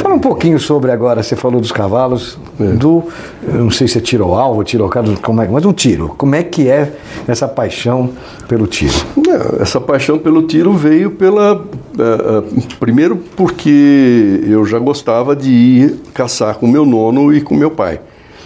Fala 0.00 0.14
um 0.14 0.18
pouquinho 0.18 0.58
sobre 0.58 0.90
agora, 0.90 1.22
você 1.22 1.36
falou 1.36 1.60
dos 1.60 1.70
cavalos, 1.70 2.38
é. 2.60 2.64
do, 2.64 3.04
não 3.46 3.70
sei 3.70 3.86
se 3.86 3.98
é 3.98 4.00
tiro 4.00 4.24
ao 4.24 4.34
alvo, 4.34 4.64
tiro 4.64 4.84
ao 4.84 4.90
cara, 4.90 5.06
como 5.22 5.42
é, 5.42 5.48
mas 5.48 5.64
um 5.64 5.72
tiro. 5.72 6.14
Como 6.16 6.34
é 6.34 6.42
que 6.42 6.68
é 6.68 6.92
essa 7.28 7.46
paixão 7.46 8.10
pelo 8.48 8.66
tiro? 8.66 8.94
Não, 9.16 9.62
essa 9.62 9.80
paixão 9.80 10.18
pelo 10.18 10.42
tiro 10.42 10.72
veio 10.72 11.10
pela... 11.12 11.62
Uh, 11.92 12.76
primeiro 12.80 13.16
porque 13.36 14.40
eu 14.46 14.64
já 14.64 14.78
gostava 14.78 15.36
de 15.36 15.50
ir 15.50 16.00
caçar 16.14 16.54
com 16.54 16.66
meu 16.66 16.86
nono 16.86 17.34
e 17.34 17.40
com 17.40 17.54
meu 17.54 17.70
pai. 17.70 18.00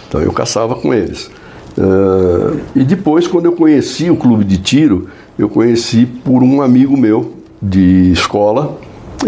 Então 0.07 0.21
eu 0.21 0.31
caçava 0.31 0.75
com 0.75 0.93
eles. 0.93 1.29
Uh, 1.77 2.59
e 2.75 2.83
depois, 2.83 3.27
quando 3.27 3.45
eu 3.45 3.53
conheci 3.53 4.09
o 4.09 4.17
clube 4.17 4.43
de 4.43 4.57
tiro, 4.57 5.07
eu 5.37 5.47
conheci 5.47 6.05
por 6.05 6.43
um 6.43 6.61
amigo 6.61 6.97
meu 6.97 7.33
de 7.61 8.11
escola 8.11 8.79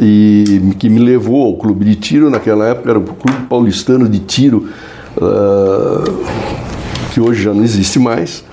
e 0.02 0.74
que 0.78 0.90
me 0.90 1.00
levou 1.00 1.46
ao 1.48 1.58
clube 1.58 1.86
de 1.86 1.96
tiro. 1.96 2.30
Naquela 2.30 2.68
época 2.68 2.90
era 2.90 3.00
o 3.00 3.04
Clube 3.04 3.44
Paulistano 3.48 4.08
de 4.08 4.20
Tiro, 4.20 4.70
uh, 5.18 6.24
que 7.14 7.22
hoje 7.22 7.44
já 7.44 7.54
não 7.54 7.64
existe 7.64 8.00
mais. 8.00 8.44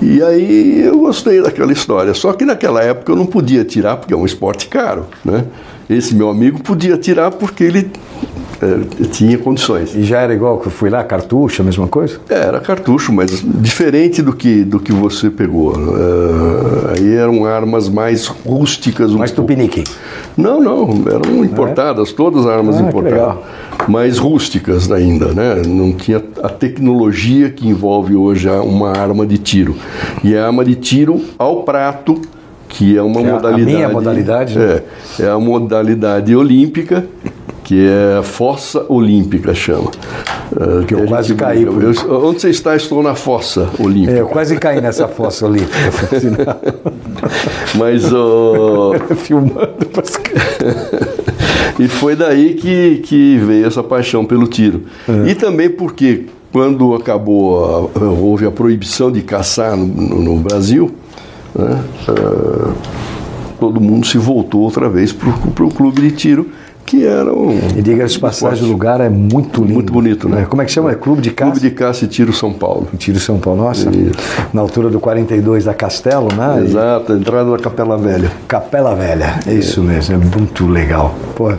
E 0.00 0.22
aí 0.22 0.80
eu 0.80 0.98
gostei 0.98 1.42
daquela 1.42 1.72
história. 1.72 2.14
Só 2.14 2.32
que 2.32 2.44
naquela 2.44 2.82
época 2.82 3.12
eu 3.12 3.16
não 3.16 3.26
podia 3.26 3.64
tirar, 3.64 3.96
porque 3.96 4.14
é 4.14 4.16
um 4.16 4.24
esporte 4.24 4.68
caro. 4.68 5.06
Né? 5.24 5.44
Esse 5.88 6.14
meu 6.14 6.28
amigo 6.28 6.62
podia 6.62 6.96
tirar 6.96 7.30
porque 7.30 7.64
ele 7.64 7.90
tinha 9.12 9.38
condições. 9.38 9.94
E 9.94 10.02
já 10.02 10.20
era 10.20 10.34
igual 10.34 10.58
que 10.58 10.66
eu 10.66 10.70
fui 10.70 10.90
lá, 10.90 11.02
cartucho, 11.04 11.62
a 11.62 11.64
mesma 11.64 11.86
coisa? 11.86 12.18
É, 12.28 12.34
era 12.34 12.60
cartucho, 12.60 13.12
mas 13.12 13.42
diferente 13.44 14.20
do 14.22 14.32
que, 14.32 14.64
do 14.64 14.80
que 14.80 14.92
você 14.92 15.30
pegou. 15.30 15.76
Uh, 15.76 16.92
aí 16.94 17.14
eram 17.14 17.44
armas 17.44 17.88
mais 17.88 18.26
rústicas. 18.26 19.12
Um 19.12 19.18
mais 19.18 19.30
tupinique? 19.30 19.84
Não, 20.36 20.60
não, 20.60 21.04
eram 21.06 21.44
importadas, 21.44 22.10
é? 22.10 22.12
todas 22.12 22.46
as 22.46 22.52
armas 22.52 22.76
ah, 22.76 22.82
importadas. 22.82 23.36
Mais 23.86 24.18
rústicas 24.18 24.90
ainda, 24.90 25.32
né? 25.32 25.62
Não 25.66 25.92
tinha 25.92 26.22
a 26.42 26.48
tecnologia 26.48 27.50
que 27.50 27.68
envolve 27.68 28.14
hoje 28.14 28.48
uma 28.48 28.90
arma 28.90 29.26
de 29.26 29.38
tiro. 29.38 29.76
E 30.24 30.36
a 30.36 30.46
arma 30.46 30.64
de 30.64 30.74
tiro 30.74 31.22
ao 31.38 31.62
prato 31.62 32.20
que 32.68 32.96
é 32.96 33.02
uma 33.02 33.20
que 33.20 33.26
modalidade. 33.26 33.62
A 33.62 33.64
minha 33.64 33.88
modalidade? 33.88 34.58
Né? 34.58 34.82
É, 35.18 35.22
é 35.22 35.30
a 35.30 35.38
modalidade 35.38 36.36
olímpica 36.36 37.06
que 37.68 37.86
é 37.86 38.20
a 38.20 38.22
Fossa 38.22 38.86
Olímpica, 38.88 39.54
chama. 39.54 39.90
Uh, 40.52 40.86
que 40.86 40.94
eu 40.94 41.04
quase 41.04 41.34
caí. 41.34 41.64
Eu, 41.64 41.74
onde 42.24 42.40
você 42.40 42.48
está? 42.48 42.74
Estou 42.74 43.02
na 43.02 43.14
Fossa 43.14 43.68
Olímpica. 43.78 44.16
É, 44.16 44.20
eu 44.22 44.26
quase 44.26 44.56
caí 44.56 44.80
nessa 44.80 45.06
Fossa 45.06 45.44
Olímpica. 45.44 45.76
Mas. 47.76 48.10
Uh... 48.10 48.94
Filmando. 49.16 49.76
e 51.78 51.88
foi 51.88 52.16
daí 52.16 52.54
que, 52.54 53.02
que 53.04 53.36
veio 53.36 53.66
essa 53.66 53.82
paixão 53.82 54.24
pelo 54.24 54.46
tiro. 54.46 54.84
É. 55.06 55.28
E 55.28 55.34
também 55.34 55.68
porque, 55.68 56.24
quando 56.50 56.94
acabou, 56.94 57.90
a, 57.94 58.02
houve 58.02 58.46
a 58.46 58.50
proibição 58.50 59.12
de 59.12 59.20
caçar 59.20 59.76
no, 59.76 59.86
no, 59.86 60.22
no 60.22 60.36
Brasil, 60.38 60.90
né, 61.54 61.84
uh, 62.08 62.72
todo 63.60 63.78
mundo 63.78 64.06
se 64.06 64.16
voltou 64.16 64.62
outra 64.62 64.88
vez 64.88 65.12
para 65.12 65.66
o 65.66 65.70
clube 65.70 66.00
de 66.00 66.12
tiro 66.12 66.50
que 66.88 67.06
era 67.06 67.30
um. 67.30 67.50
E 67.76 67.82
diga-se 67.82 68.14
de 68.14 68.20
passagem, 68.20 68.64
o 68.64 68.68
lugar 68.68 68.98
é 69.02 69.10
muito 69.10 69.60
lindo. 69.60 69.74
Muito 69.74 69.92
bonito, 69.92 70.26
né? 70.26 70.46
Como 70.48 70.62
é 70.62 70.64
que 70.64 70.70
chama? 70.70 70.90
É 70.90 70.94
Clube 70.94 71.20
de 71.20 71.30
Caça? 71.30 71.50
Clube 71.50 71.68
de 71.68 71.74
Caça 71.74 72.04
e 72.06 72.08
Tiro 72.08 72.32
São 72.32 72.50
Paulo. 72.50 72.88
Tiro 72.96 73.20
São 73.20 73.38
Paulo, 73.38 73.62
nossa. 73.62 73.90
Isso. 73.90 74.18
Na 74.54 74.62
altura 74.62 74.88
do 74.88 74.98
42 74.98 75.64
da 75.64 75.74
Castelo, 75.74 76.28
né? 76.34 76.64
Exato, 76.64 77.12
entrada 77.12 77.50
da 77.50 77.58
Capela 77.58 77.98
Velha. 77.98 78.32
Capela 78.48 78.94
Velha, 78.94 79.38
é 79.46 79.52
isso 79.52 79.82
mesmo, 79.82 80.14
é 80.14 80.18
muito 80.18 80.66
legal. 80.66 81.14
Pô, 81.38 81.52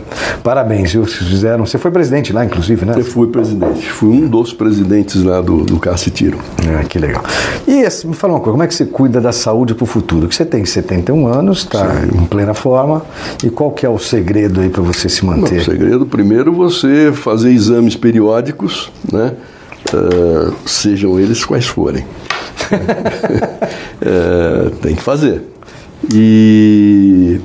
parabéns, 0.44 0.92
viu? 0.92 1.06
Vocês 1.06 1.26
fizeram. 1.26 1.64
Você 1.64 1.78
foi 1.78 1.90
presidente 1.90 2.34
lá, 2.34 2.44
inclusive, 2.44 2.84
né? 2.84 2.92
Eu 2.98 3.04
fui 3.04 3.28
presidente. 3.28 3.90
Fui 3.90 4.10
um 4.10 4.28
dos 4.28 4.52
presidentes 4.52 5.22
lá 5.22 5.40
do, 5.40 5.64
do 5.64 5.80
e 6.06 6.10
Tiro. 6.10 6.38
Ah, 6.78 6.84
que 6.84 6.98
legal. 6.98 7.24
E 7.66 7.86
assim, 7.86 8.08
me 8.08 8.14
fala 8.14 8.34
uma 8.34 8.40
coisa, 8.40 8.52
como 8.52 8.62
é 8.62 8.66
que 8.66 8.74
você 8.74 8.84
cuida 8.84 9.22
da 9.22 9.32
saúde 9.32 9.74
para 9.74 9.84
o 9.84 9.86
futuro? 9.86 10.28
Que 10.28 10.34
você 10.34 10.44
tem 10.44 10.66
71 10.66 11.26
anos, 11.26 11.60
está 11.60 12.02
em 12.14 12.26
plena 12.26 12.52
forma. 12.52 13.02
E 13.42 13.48
qual 13.48 13.70
que 13.70 13.86
é 13.86 13.88
o 13.88 13.98
segredo 13.98 14.60
aí 14.60 14.68
para 14.68 14.82
você 14.82 15.08
se 15.08 15.24
manter? 15.24 15.54
Não, 15.54 15.62
o 15.62 15.64
segredo, 15.64 16.04
primeiro, 16.04 16.52
você 16.52 17.10
fazer 17.14 17.50
exames 17.50 17.96
periódicos, 17.96 18.92
né? 19.10 19.32
Uh, 19.94 20.54
sejam 20.68 21.18
eles 21.18 21.42
quais 21.42 21.66
forem. 21.66 22.04
uh, 24.02 24.70
tem 24.82 24.94
que 24.94 25.02
fazer. 25.02 25.42
E 26.12 27.40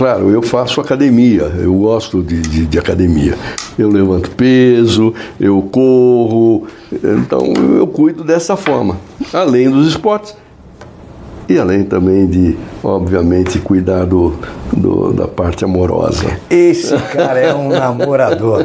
claro, 0.00 0.30
eu 0.30 0.40
faço 0.40 0.80
academia, 0.80 1.42
eu 1.58 1.74
gosto 1.74 2.22
de, 2.22 2.40
de, 2.40 2.64
de, 2.64 2.78
academia. 2.78 3.36
Eu 3.78 3.90
levanto 3.90 4.30
peso, 4.30 5.12
eu 5.38 5.60
corro, 5.60 6.66
então 6.90 7.52
eu 7.76 7.86
cuido 7.86 8.24
dessa 8.24 8.56
forma, 8.56 8.96
além 9.30 9.68
dos 9.68 9.86
esportes. 9.86 10.34
E 11.46 11.58
além 11.58 11.84
também 11.84 12.26
de, 12.26 12.56
obviamente, 12.82 13.58
cuidar 13.58 14.06
do, 14.06 14.32
do 14.72 15.12
da 15.12 15.28
parte 15.28 15.66
amorosa. 15.66 16.38
Esse 16.48 16.96
cara 17.12 17.38
é 17.38 17.54
um 17.54 17.68
namorador. 17.68 18.64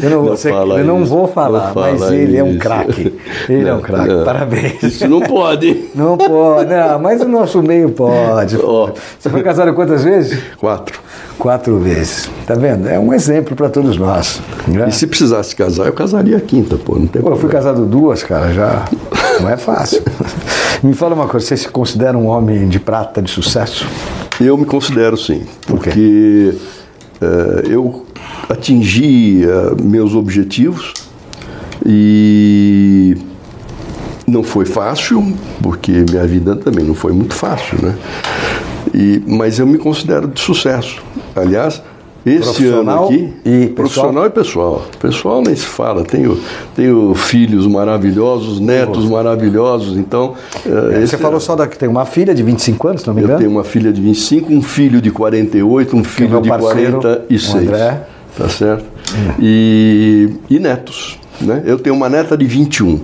Eu 0.00 0.10
não, 0.10 0.24
não, 0.24 0.36
sei, 0.36 0.52
eu 0.52 0.84
não 0.84 1.04
vou 1.04 1.28
falar, 1.28 1.74
não 1.74 1.82
mas 1.82 2.02
ele 2.10 2.32
isso. 2.32 2.40
é 2.40 2.44
um 2.44 2.58
craque. 2.58 3.14
Ele 3.48 3.68
é 3.68 3.74
um 3.74 3.80
craque. 3.80 4.24
Parabéns. 4.24 4.82
Isso 4.82 5.08
não 5.08 5.20
pode. 5.20 5.84
Não 5.94 6.16
pode. 6.16 6.70
Não, 6.70 6.98
mas 6.98 7.20
o 7.20 7.28
nosso 7.28 7.62
meio 7.62 7.90
pode. 7.90 8.56
Oh. 8.56 8.90
Você 9.18 9.28
foi 9.28 9.42
casado 9.42 9.72
quantas 9.74 10.04
vezes? 10.04 10.42
Quatro. 10.58 11.00
Quatro 11.38 11.78
vezes. 11.78 12.30
Tá 12.46 12.54
vendo? 12.54 12.88
É 12.88 12.98
um 12.98 13.12
exemplo 13.12 13.54
para 13.54 13.68
todos 13.68 13.96
nós. 13.96 14.40
Né? 14.66 14.86
E 14.88 14.92
se 14.92 15.06
precisasse 15.06 15.54
casar, 15.54 15.86
eu 15.86 15.92
casaria 15.92 16.36
a 16.36 16.40
quinta, 16.40 16.76
pô. 16.76 16.98
Não 16.98 17.06
tem 17.06 17.20
pô, 17.20 17.30
eu 17.30 17.36
fui 17.36 17.50
casado 17.50 17.84
duas, 17.84 18.22
cara, 18.22 18.52
já. 18.52 18.84
Não 19.40 19.48
é 19.48 19.56
fácil. 19.56 20.02
Me 20.82 20.94
fala 20.94 21.14
uma 21.14 21.28
coisa, 21.28 21.46
você 21.46 21.56
se 21.56 21.68
considera 21.68 22.16
um 22.16 22.26
homem 22.26 22.68
de 22.68 22.80
prata, 22.80 23.22
de 23.22 23.30
sucesso? 23.30 23.86
Eu 24.40 24.56
me 24.56 24.64
considero 24.64 25.16
sim. 25.16 25.42
Por 25.66 25.78
porque 25.78 26.54
uh, 27.20 27.68
eu 27.68 28.04
atingi 28.48 29.44
uh, 29.44 29.82
meus 29.82 30.14
objetivos 30.14 30.92
e 31.84 33.16
não 34.26 34.42
foi 34.42 34.64
fácil, 34.64 35.34
porque 35.62 36.04
minha 36.08 36.26
vida 36.26 36.56
também 36.56 36.84
não 36.84 36.94
foi 36.94 37.12
muito 37.12 37.34
fácil, 37.34 37.78
né? 37.82 37.96
E, 38.94 39.22
mas 39.26 39.58
eu 39.58 39.66
me 39.66 39.78
considero 39.78 40.28
de 40.28 40.40
sucesso. 40.40 41.02
Aliás, 41.34 41.82
esse 42.24 42.66
ano 42.68 43.04
aqui, 43.04 43.32
e 43.44 43.66
profissional 43.66 44.26
e 44.26 44.30
pessoal. 44.30 44.82
Pessoal 45.00 45.42
nem 45.42 45.56
se 45.56 45.66
fala. 45.66 46.04
Tenho, 46.04 46.38
tenho 46.74 47.14
filhos 47.14 47.66
maravilhosos, 47.66 48.60
netos 48.60 49.08
maravilhosos. 49.08 49.96
Então. 49.96 50.34
É, 50.64 51.00
você 51.00 51.18
falou 51.18 51.40
só 51.40 51.56
da 51.56 51.66
que 51.66 51.76
tem 51.76 51.88
uma 51.88 52.04
filha 52.04 52.32
de 52.32 52.42
25 52.42 52.88
anos, 52.88 53.04
não 53.04 53.12
me 53.12 53.20
engano? 53.20 53.34
Eu 53.34 53.38
tenho 53.38 53.50
uma 53.50 53.64
filha 53.64 53.92
de 53.92 54.00
25, 54.00 54.52
um 54.52 54.62
filho 54.62 55.02
de 55.02 55.10
48, 55.10 55.96
um 55.96 56.04
filho 56.04 56.40
de 56.40 56.48
parceiro, 56.48 57.00
46. 57.00 57.54
André. 57.54 58.06
Tá 58.36 58.48
certo? 58.48 58.84
E, 59.40 60.30
e 60.48 60.58
netos. 60.58 61.18
Né? 61.40 61.62
Eu 61.66 61.78
tenho 61.78 61.94
uma 61.94 62.08
neta 62.08 62.36
de 62.36 62.44
21 62.46 63.00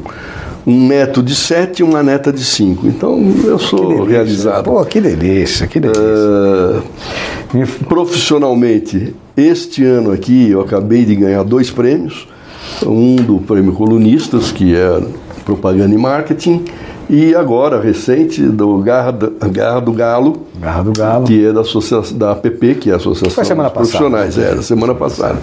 um 0.69 0.87
neto 0.87 1.23
de 1.23 1.35
sete 1.35 1.81
e 1.81 1.83
uma 1.83 2.03
neta 2.03 2.31
de 2.31 2.45
cinco. 2.45 2.87
Então 2.87 3.19
eu 3.43 3.59
sou 3.59 4.05
realizado. 4.05 4.65
Pô, 4.65 4.85
que 4.85 5.01
delícia, 5.01 5.67
que 5.67 5.81
delícia. 5.81 6.05
Uh, 6.05 6.83
profissionalmente, 7.89 9.15
este 9.35 9.83
ano 9.83 10.13
aqui 10.13 10.51
eu 10.51 10.61
acabei 10.61 11.07
de 11.07 11.17
ganhar 11.17 11.43
dois 11.43 11.71
prêmios. 11.71 12.29
Um 12.85 13.17
do 13.17 13.39
Prêmio 13.39 13.73
Colunistas, 13.73 14.53
que 14.53 14.75
é 14.75 15.01
propaganda 15.43 15.95
e 15.95 15.99
marketing, 15.99 16.67
e 17.09 17.35
agora, 17.35 17.81
recente, 17.81 18.43
do 18.43 18.79
Garra, 18.79 19.13
Garra 19.51 19.81
do 19.81 19.93
Galo. 19.93 20.47
Garra 20.61 20.83
do 20.83 20.93
Galo. 20.93 21.27
Que 21.27 21.47
é 21.47 21.53
da, 21.53 21.63
da 22.15 22.33
APP, 22.33 22.75
que 22.75 22.91
é 22.91 22.93
a 22.93 22.97
Associação 22.97 23.31
Foi 23.31 23.45
semana 23.45 23.69
dos 23.69 23.79
Profissionais. 23.79 24.35
Passada. 24.37 24.59
É, 24.59 24.63
semana 24.63 24.95
passada. 24.95 25.39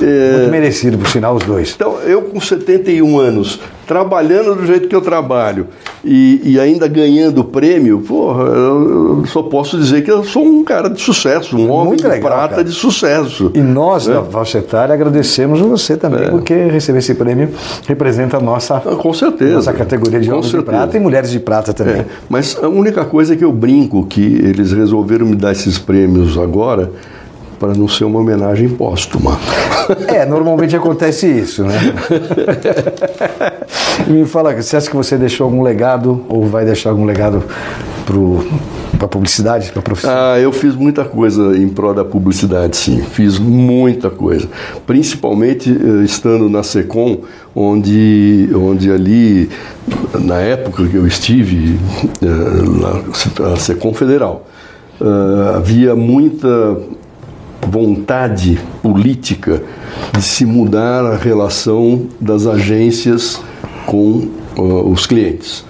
É, 0.00 0.36
Muito 0.38 0.50
merecido, 0.50 0.98
por 0.98 1.08
sinal, 1.08 1.34
os 1.34 1.44
dois. 1.44 1.72
Então, 1.74 1.98
eu 2.00 2.22
com 2.22 2.40
71 2.40 3.18
anos, 3.18 3.60
trabalhando 3.90 4.54
do 4.54 4.64
jeito 4.64 4.86
que 4.86 4.94
eu 4.94 5.00
trabalho 5.00 5.66
e, 6.04 6.40
e 6.44 6.60
ainda 6.60 6.86
ganhando 6.86 7.42
prêmio, 7.42 7.98
porra, 7.98 8.44
eu 8.44 9.24
só 9.26 9.42
posso 9.42 9.76
dizer 9.76 10.04
que 10.04 10.10
eu 10.12 10.22
sou 10.22 10.44
um 10.44 10.62
cara 10.62 10.88
de 10.88 11.00
sucesso, 11.00 11.56
um 11.56 11.68
homem 11.72 11.88
Muito 11.88 12.04
legal, 12.04 12.18
de 12.18 12.20
prata 12.24 12.48
cara. 12.50 12.64
de 12.64 12.70
sucesso. 12.70 13.50
E 13.52 13.58
nós, 13.58 14.06
é? 14.06 14.12
da 14.12 14.20
Valcetária, 14.20 14.94
agradecemos 14.94 15.58
você 15.58 15.96
também, 15.96 16.22
é. 16.22 16.30
porque 16.30 16.54
receber 16.54 17.00
esse 17.00 17.16
prêmio 17.16 17.48
representa 17.84 18.36
a 18.36 18.40
nossa, 18.40 18.76
ah, 18.76 18.94
com 18.94 19.12
certeza. 19.12 19.56
nossa 19.56 19.72
categoria 19.72 20.20
de 20.20 20.30
homens 20.30 20.52
de 20.52 20.62
prata 20.62 20.96
e 20.96 21.00
mulheres 21.00 21.32
de 21.32 21.40
prata 21.40 21.72
também. 21.74 22.02
É. 22.02 22.06
Mas 22.28 22.56
a 22.62 22.68
única 22.68 23.04
coisa 23.04 23.34
que 23.34 23.44
eu 23.44 23.50
brinco 23.50 24.06
que 24.06 24.22
eles 24.22 24.70
resolveram 24.70 25.26
me 25.26 25.34
dar 25.34 25.50
esses 25.50 25.80
prêmios 25.80 26.38
agora 26.38 26.92
para 27.60 27.74
não 27.74 27.86
ser 27.86 28.04
uma 28.04 28.18
homenagem 28.18 28.70
póstuma. 28.70 29.38
É, 30.08 30.24
normalmente 30.24 30.74
acontece 30.74 31.26
isso, 31.26 31.62
né? 31.62 31.74
Me 34.06 34.24
fala, 34.24 34.54
você 34.54 34.76
acha 34.76 34.88
que 34.88 34.96
você 34.96 35.16
deixou 35.16 35.44
algum 35.44 35.62
legado 35.62 36.24
ou 36.28 36.46
vai 36.46 36.64
deixar 36.64 36.90
algum 36.90 37.04
legado 37.04 37.42
para 38.96 39.06
a 39.06 39.08
publicidade, 39.08 39.70
para 39.72 39.82
profissão? 39.82 40.10
Ah, 40.12 40.38
eu 40.38 40.52
fiz 40.52 40.74
muita 40.74 41.04
coisa 41.04 41.56
em 41.56 41.68
prol 41.68 41.94
da 41.94 42.04
publicidade, 42.04 42.76
sim. 42.76 43.02
Fiz 43.02 43.38
muita 43.38 44.10
coisa. 44.10 44.48
Principalmente 44.86 45.70
eh, 45.70 46.04
estando 46.04 46.48
na 46.48 46.62
SECOM, 46.62 47.18
onde, 47.54 48.50
onde 48.54 48.90
ali, 48.90 49.50
na 50.18 50.36
época 50.36 50.86
que 50.86 50.96
eu 50.96 51.06
estive, 51.06 51.78
eh, 52.22 53.46
na 53.46 53.56
SECOM 53.56 53.92
Federal, 53.94 54.46
Uh, 55.00 55.56
havia 55.56 55.96
muita 55.96 56.76
vontade 57.66 58.60
política 58.82 59.62
de 60.12 60.20
se 60.20 60.44
mudar 60.44 61.06
a 61.06 61.16
relação 61.16 62.02
das 62.20 62.46
agências 62.46 63.40
com 63.90 64.28
uh, 64.56 64.88
os 64.88 65.04
clientes. 65.04 65.64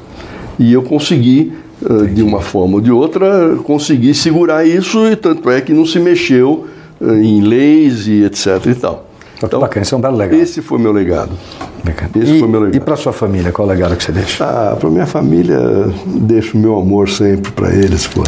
E 0.59 0.70
eu 0.74 0.83
consegui, 0.83 1.54
uh, 1.80 2.06
de 2.06 2.22
uma 2.22 2.42
forma 2.42 2.74
ou 2.74 2.80
de 2.83 2.92
outra, 2.92 3.56
consegui 3.64 4.12
segurar 4.12 4.66
isso 4.66 5.06
e 5.06 5.16
tanto 5.16 5.48
é 5.48 5.59
que 5.62 5.72
não 5.72 5.87
se 5.87 5.98
mexeu 5.98 6.66
uh, 7.00 7.14
em 7.14 7.40
leis 7.40 8.06
e 8.06 8.24
etc 8.24 8.66
e 8.66 8.74
tal. 8.74 9.06
Então, 9.42 9.59
bacana, 9.59 9.83
esse 9.83 9.94
é 9.94 9.96
um 9.96 10.00
belo 10.02 10.18
legado. 10.18 10.38
Esse 10.38 10.61
foi 10.61 10.78
meu 10.78 10.92
legado. 10.92 11.30
Esse 12.14 12.37
e, 12.37 12.38
foi 12.40 12.46
meu 12.46 12.61
legado. 12.61 12.76
E 12.76 12.80
para 12.80 12.94
sua 12.94 13.12
família, 13.12 13.50
qual 13.50 13.66
é 13.66 13.70
o 13.70 13.74
legado 13.74 13.96
que 13.96 14.04
você 14.04 14.12
deixa? 14.12 14.44
Ah, 14.44 14.76
para 14.78 14.90
minha 14.90 15.06
família, 15.06 15.59
deixo 16.04 16.59
meu 16.59 16.78
amor 16.78 17.09
sempre 17.09 17.50
para 17.50 17.74
eles, 17.74 18.06
pô. 18.06 18.22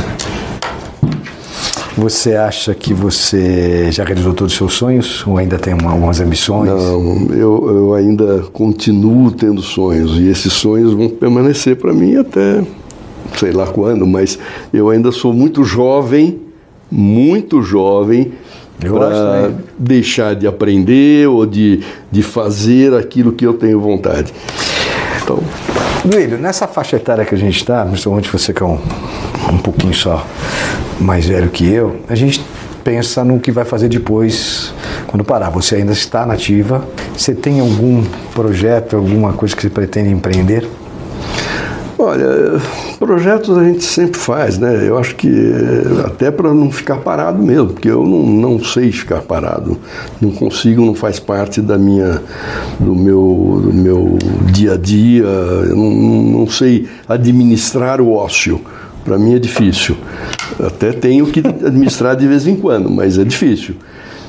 Você 1.96 2.34
acha 2.34 2.74
que 2.74 2.94
você 2.94 3.92
já 3.92 4.02
realizou 4.02 4.32
todos 4.32 4.52
os 4.52 4.58
seus 4.58 4.72
sonhos 4.72 5.26
ou 5.26 5.36
ainda 5.36 5.58
tem 5.58 5.74
algumas 5.74 6.20
ambições? 6.20 6.70
Não, 6.70 7.26
eu, 7.30 7.68
eu 7.68 7.94
ainda 7.94 8.44
continuo 8.52 9.30
tendo 9.30 9.60
sonhos 9.60 10.18
e 10.18 10.26
esses 10.28 10.52
sonhos 10.54 10.94
vão 10.94 11.10
permanecer 11.10 11.76
para 11.76 11.92
mim 11.92 12.16
até 12.16 12.62
sei 13.36 13.52
lá 13.52 13.66
quando, 13.66 14.06
mas 14.06 14.38
eu 14.72 14.90
ainda 14.90 15.10
sou 15.12 15.32
muito 15.32 15.64
jovem, 15.64 16.40
muito 16.90 17.62
jovem 17.62 18.32
para 18.78 19.52
deixar 19.78 20.34
de 20.34 20.46
aprender 20.46 21.28
ou 21.28 21.46
de, 21.46 21.80
de 22.10 22.22
fazer 22.22 22.94
aquilo 22.94 23.32
que 23.32 23.46
eu 23.46 23.54
tenho 23.54 23.80
vontade. 23.80 24.32
Então, 25.22 25.38
Duílio, 26.04 26.36
nessa 26.36 26.66
faixa 26.66 26.96
etária 26.96 27.24
que 27.24 27.32
a 27.32 27.38
gente 27.38 27.56
está, 27.56 27.84
principalmente 27.84 28.28
você 28.28 28.52
que 28.52 28.60
é 28.60 28.66
um, 28.66 28.78
um 29.52 29.58
pouquinho 29.58 29.94
só 29.94 30.26
mais 30.98 31.26
velho 31.26 31.48
que 31.48 31.72
eu, 31.72 32.00
a 32.08 32.14
gente 32.16 32.44
pensa 32.82 33.24
no 33.24 33.38
que 33.38 33.52
vai 33.52 33.64
fazer 33.64 33.88
depois 33.88 34.74
quando 35.06 35.22
parar. 35.24 35.50
Você 35.50 35.76
ainda 35.76 35.92
está 35.92 36.26
nativa. 36.26 36.84
Você 37.16 37.34
tem 37.34 37.60
algum 37.60 38.04
projeto, 38.34 38.96
alguma 38.96 39.32
coisa 39.32 39.54
que 39.54 39.62
você 39.62 39.70
pretende 39.70 40.10
empreender? 40.10 40.68
Olha, 41.96 42.60
projetos 43.02 43.58
a 43.58 43.64
gente 43.64 43.82
sempre 43.82 44.16
faz, 44.16 44.58
né? 44.58 44.88
Eu 44.88 44.96
acho 44.96 45.16
que 45.16 45.28
até 46.06 46.30
para 46.30 46.54
não 46.54 46.70
ficar 46.70 46.98
parado 46.98 47.42
mesmo, 47.42 47.70
porque 47.70 47.88
eu 47.88 48.06
não, 48.06 48.22
não 48.22 48.64
sei 48.64 48.92
ficar 48.92 49.22
parado, 49.22 49.76
não 50.20 50.30
consigo, 50.30 50.84
não 50.84 50.94
faz 50.94 51.18
parte 51.18 51.60
da 51.60 51.76
minha, 51.76 52.22
do 52.78 52.94
meu, 52.94 53.60
do 53.60 53.72
meu 53.72 54.18
dia 54.52 54.74
a 54.74 54.76
dia, 54.76 55.24
eu 55.24 55.74
não, 55.74 55.90
não 55.90 56.46
sei 56.46 56.88
administrar 57.08 58.00
o 58.00 58.12
ócio. 58.12 58.60
Para 59.04 59.18
mim 59.18 59.34
é 59.34 59.38
difícil. 59.40 59.96
Até 60.60 60.92
tenho 60.92 61.26
que 61.26 61.40
administrar 61.40 62.14
de 62.14 62.28
vez 62.28 62.46
em 62.46 62.54
quando, 62.54 62.88
mas 62.88 63.18
é 63.18 63.24
difícil. 63.24 63.74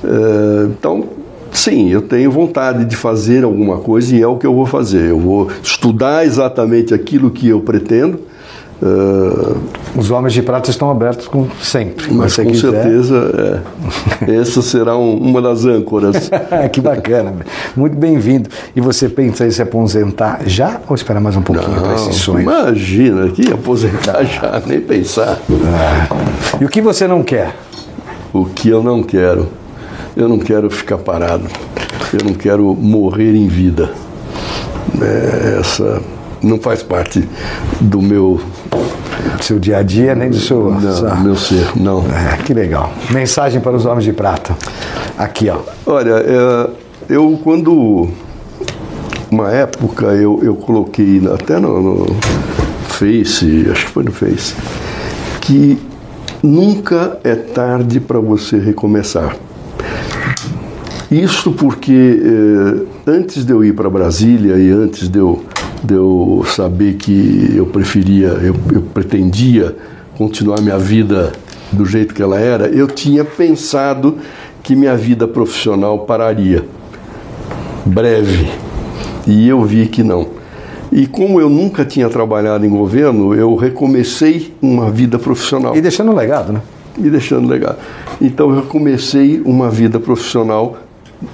Eh, 0.04 0.68
então, 0.72 1.10
sim, 1.52 1.92
eu 1.92 2.02
tenho 2.02 2.32
vontade 2.32 2.86
de 2.86 2.96
fazer 2.96 3.44
alguma 3.44 3.78
coisa 3.78 4.16
e 4.16 4.22
é 4.24 4.26
o 4.26 4.36
que 4.38 4.48
eu 4.48 4.54
vou 4.56 4.66
fazer. 4.66 5.12
Eu 5.12 5.20
vou 5.20 5.52
estudar 5.62 6.26
exatamente 6.26 6.92
aquilo 6.92 7.30
que 7.30 7.48
eu 7.48 7.60
pretendo, 7.60 8.33
Uh, 8.82 9.58
Os 9.96 10.12
Homens 10.12 10.34
de 10.34 10.42
Prata 10.42 10.70
estão 10.70 10.90
abertos 10.90 11.28
com, 11.28 11.48
sempre. 11.62 12.12
Mas 12.12 12.36
com 12.36 12.46
quiser. 12.46 12.72
certeza, 12.72 13.64
é, 14.28 14.36
essa 14.36 14.62
será 14.62 14.98
um, 14.98 15.16
uma 15.16 15.42
das 15.42 15.66
âncoras. 15.66 16.30
que 16.72 16.82
bacana, 16.82 17.34
muito 17.76 17.96
bem-vindo. 17.98 18.50
E 18.76 18.82
você 18.82 19.08
pensa 19.08 19.46
em 19.46 19.52
se 19.52 19.62
aposentar 19.62 20.42
já 20.46 20.82
ou 20.88 20.96
esperar 20.96 21.22
mais 21.22 21.36
um 21.36 21.42
pouquinho 21.42 21.82
para 21.82 21.94
esse 21.96 22.14
sonho? 22.14 22.42
Imagina, 22.42 23.30
que 23.30 23.54
aposentar 23.54 24.24
já, 24.24 24.62
nem 24.66 24.82
pensar. 24.82 25.40
Ah. 25.50 26.58
E 26.60 26.66
o 26.66 26.70
que 26.70 26.82
você 26.82 27.08
não 27.08 27.24
quer? 27.24 27.56
O 28.34 28.46
que 28.46 28.70
eu 28.70 28.82
não 28.84 29.04
quero? 29.04 29.48
Eu 30.16 30.28
não 30.28 30.40
quero 30.40 30.70
ficar 30.70 30.98
parado. 30.98 31.46
Eu 32.12 32.26
não 32.26 32.34
quero 32.34 32.76
morrer 32.76 33.36
em 33.36 33.48
vida. 33.48 33.92
É, 35.02 35.58
essa 35.60 36.02
não 36.42 36.60
faz 36.60 36.84
parte 36.84 37.28
do 37.80 38.02
meu 38.02 38.40
do 38.78 39.44
seu 39.44 39.60
dia 39.60 39.78
a 39.78 39.84
dia 39.84 40.16
nem 40.16 40.30
do 40.30 40.40
seu 40.40 40.72
não, 40.72 41.22
meu 41.22 41.36
ser 41.36 41.72
não. 41.76 42.06
É, 42.08 42.38
que 42.44 42.54
legal. 42.54 42.92
Mensagem 43.12 43.62
para 43.62 43.76
os 43.76 43.86
homens 43.86 44.06
de 44.06 44.14
prata. 44.14 44.56
Aqui 45.18 45.50
ó. 45.50 45.58
Olha 45.86 46.24
é, 46.26 46.70
eu 47.10 47.40
quando 47.44 48.10
uma 49.32 49.52
época 49.52 50.08
eu, 50.08 50.40
eu 50.44 50.56
coloquei 50.56 51.22
até 51.34 51.60
no, 51.60 51.82
no 51.82 52.16
Face 52.88 53.68
acho 53.72 53.86
que 53.86 53.92
foi 53.92 54.04
no 54.04 54.12
Face 54.12 54.54
que 55.42 55.78
nunca 56.42 57.20
é 57.24 57.36
tarde 57.36 58.00
para 58.00 58.20
você 58.20 58.58
recomeçar. 58.58 59.36
Isso 61.12 61.52
porque 61.52 62.22
eh, 62.24 62.86
antes 63.06 63.46
de 63.46 63.52
eu 63.52 63.64
ir 63.64 63.74
para 63.74 63.90
Brasília 63.90 64.58
e 64.58 64.72
antes 64.72 65.08
de 65.08 65.20
eu 65.20 65.44
de 65.84 65.94
eu 65.94 66.46
saber 66.48 66.94
que 66.96 67.54
eu 67.56 67.66
preferia, 67.66 68.28
eu, 68.28 68.56
eu 68.74 68.82
pretendia 68.82 69.76
continuar 70.18 70.62
minha 70.62 70.78
vida 70.78 71.34
do 71.72 71.86
jeito 71.86 72.14
que 72.14 72.22
ela 72.22 72.40
era, 72.40 72.68
eu 72.68 72.88
tinha 72.88 73.26
pensado 73.26 74.18
que 74.62 74.76
minha 74.76 74.96
vida 74.96 75.28
profissional 75.28 76.00
pararia 76.00 76.64
breve. 77.86 78.50
E 79.28 79.48
eu 79.48 79.64
vi 79.64 79.88
que 79.88 80.04
não. 80.04 80.28
E 80.92 81.08
como 81.08 81.42
eu 81.42 81.50
nunca 81.50 81.84
tinha 81.84 82.08
trabalhado 82.08 82.66
em 82.66 82.70
governo, 82.70 83.34
eu 83.34 83.56
recomecei 83.56 84.54
uma 84.62 84.92
vida 84.92 85.18
profissional. 85.18 85.76
E 85.76 85.82
deixando 85.82 86.14
legado, 86.14 86.54
né? 86.54 86.62
E 86.98 87.10
deixando 87.10 87.48
legado. 87.48 87.78
Então 88.22 88.56
eu 88.56 88.62
comecei 88.64 89.42
uma 89.44 89.70
vida 89.70 90.00
profissional 90.00 90.78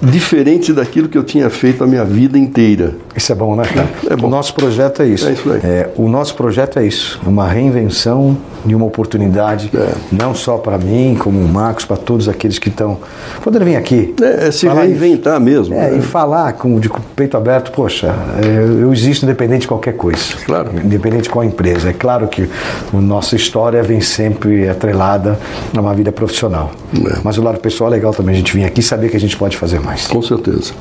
diferente 0.01 0.73
daquilo 0.73 1.07
que 1.07 1.17
eu 1.17 1.23
tinha 1.23 1.49
feito 1.49 1.83
a 1.83 1.87
minha 1.87 2.05
vida 2.05 2.37
inteira. 2.37 2.93
Isso 3.15 3.31
é 3.31 3.35
bom, 3.35 3.55
né, 3.55 3.63
cara? 3.63 3.89
É 4.09 4.15
bom. 4.15 4.27
O 4.27 4.29
nosso 4.29 4.53
projeto 4.53 5.01
é 5.01 5.07
isso. 5.07 5.27
É 5.27 5.33
isso 5.33 5.51
aí. 5.51 5.59
É, 5.63 5.89
o 5.95 6.07
nosso 6.07 6.35
projeto 6.35 6.79
é 6.79 6.85
isso, 6.85 7.19
uma 7.25 7.47
reinvenção 7.47 8.37
de 8.65 8.75
uma 8.75 8.85
oportunidade, 8.85 9.69
é. 9.73 9.93
não 10.11 10.35
só 10.35 10.57
para 10.57 10.77
mim, 10.77 11.15
como 11.17 11.39
o 11.39 11.47
Marcos, 11.47 11.85
para 11.85 11.97
todos 11.97 12.27
aqueles 12.27 12.59
que 12.59 12.69
estão 12.69 12.97
podendo 13.41 13.65
vir 13.65 13.75
aqui. 13.75 14.13
É, 14.21 14.47
é 14.47 14.51
se 14.51 14.67
reinventar 14.67 15.39
mesmo. 15.39 15.73
É, 15.73 15.91
né? 15.91 15.97
e 15.97 16.01
falar 16.01 16.53
com, 16.53 16.79
de 16.79 16.89
peito 17.15 17.37
aberto, 17.37 17.71
poxa, 17.71 18.13
é, 18.43 18.83
eu 18.83 18.91
existo 18.91 19.25
independente 19.25 19.61
de 19.61 19.67
qualquer 19.67 19.93
coisa. 19.93 20.19
Claro. 20.45 20.71
Independente 20.83 21.23
de 21.23 21.29
qual 21.29 21.43
empresa. 21.43 21.89
É 21.89 21.93
claro 21.93 22.27
que 22.27 22.49
a 22.93 23.01
nossa 23.01 23.35
história 23.35 23.81
vem 23.81 24.01
sempre 24.01 24.67
atrelada 24.67 25.39
a 25.75 25.79
uma 25.79 25.93
vida 25.93 26.11
profissional. 26.11 26.71
É. 26.93 27.19
Mas 27.23 27.37
o 27.37 27.41
lado 27.41 27.59
pessoal 27.59 27.89
é 27.89 27.95
legal 27.95 28.13
também 28.13 28.35
a 28.35 28.37
gente 28.37 28.53
vir 28.53 28.65
aqui 28.65 28.81
e 28.81 28.83
saber 28.83 29.09
que 29.09 29.17
a 29.17 29.19
gente 29.19 29.37
pode 29.37 29.55
fazer 29.55 29.78
mais. 29.81 30.07
Com 30.07 30.21
certeza. 30.21 30.73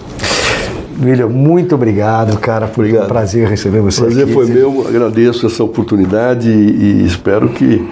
William, 1.01 1.29
muito 1.29 1.75
obrigado, 1.75 2.37
cara. 2.39 2.67
Foi 2.67 2.87
obrigado. 2.87 3.05
um 3.05 3.09
prazer 3.09 3.49
receber 3.49 3.81
você 3.81 4.01
prazer 4.01 4.25
aqui. 4.25 4.33
foi 4.33 4.47
meu, 4.47 4.87
agradeço 4.87 5.47
essa 5.47 5.63
oportunidade 5.63 6.51
e, 6.51 7.03
e 7.03 7.07
espero 7.07 7.51
que 7.51 7.89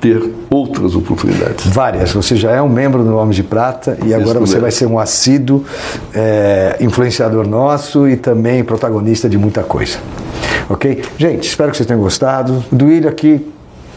ter 0.00 0.22
outras 0.48 0.94
oportunidades. 0.94 1.66
Várias. 1.66 2.12
Você 2.12 2.36
já 2.36 2.52
é 2.52 2.62
um 2.62 2.68
membro 2.68 3.02
do 3.02 3.16
Homem 3.16 3.34
de 3.34 3.42
Prata 3.42 3.98
e 4.04 4.14
agora 4.14 4.38
você 4.38 4.58
vai 4.60 4.70
ser 4.70 4.86
um 4.86 4.98
assíduo 4.98 5.64
é, 6.14 6.76
influenciador 6.80 7.48
nosso 7.48 8.08
e 8.08 8.16
também 8.16 8.62
protagonista 8.62 9.28
de 9.28 9.36
muita 9.36 9.64
coisa. 9.64 9.98
Ok? 10.70 11.02
Gente, 11.16 11.48
espero 11.48 11.70
que 11.70 11.76
vocês 11.76 11.86
tenham 11.86 12.00
gostado. 12.00 12.64
Do 12.70 12.86
William 12.86 13.10
aqui 13.10 13.44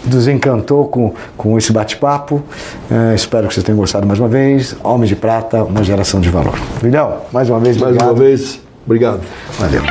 nos 0.05 0.27
encantou 0.27 0.87
com, 0.87 1.13
com 1.37 1.57
esse 1.57 1.71
bate-papo. 1.71 2.43
É, 2.89 3.15
espero 3.15 3.47
que 3.47 3.53
vocês 3.53 3.63
tenham 3.63 3.77
gostado 3.77 4.05
mais 4.07 4.19
uma 4.19 4.27
vez. 4.27 4.75
Homens 4.83 5.09
de 5.09 5.15
Prata, 5.15 5.63
uma 5.63 5.83
geração 5.83 6.19
de 6.19 6.29
valor. 6.29 6.57
Filhão, 6.79 7.19
mais 7.31 7.49
uma 7.49 7.59
vez, 7.59 7.77
mais 7.77 7.95
obrigado. 7.95 8.09
uma 8.09 8.19
vez, 8.19 8.59
obrigado. 8.85 9.21
Valeu. 9.59 9.81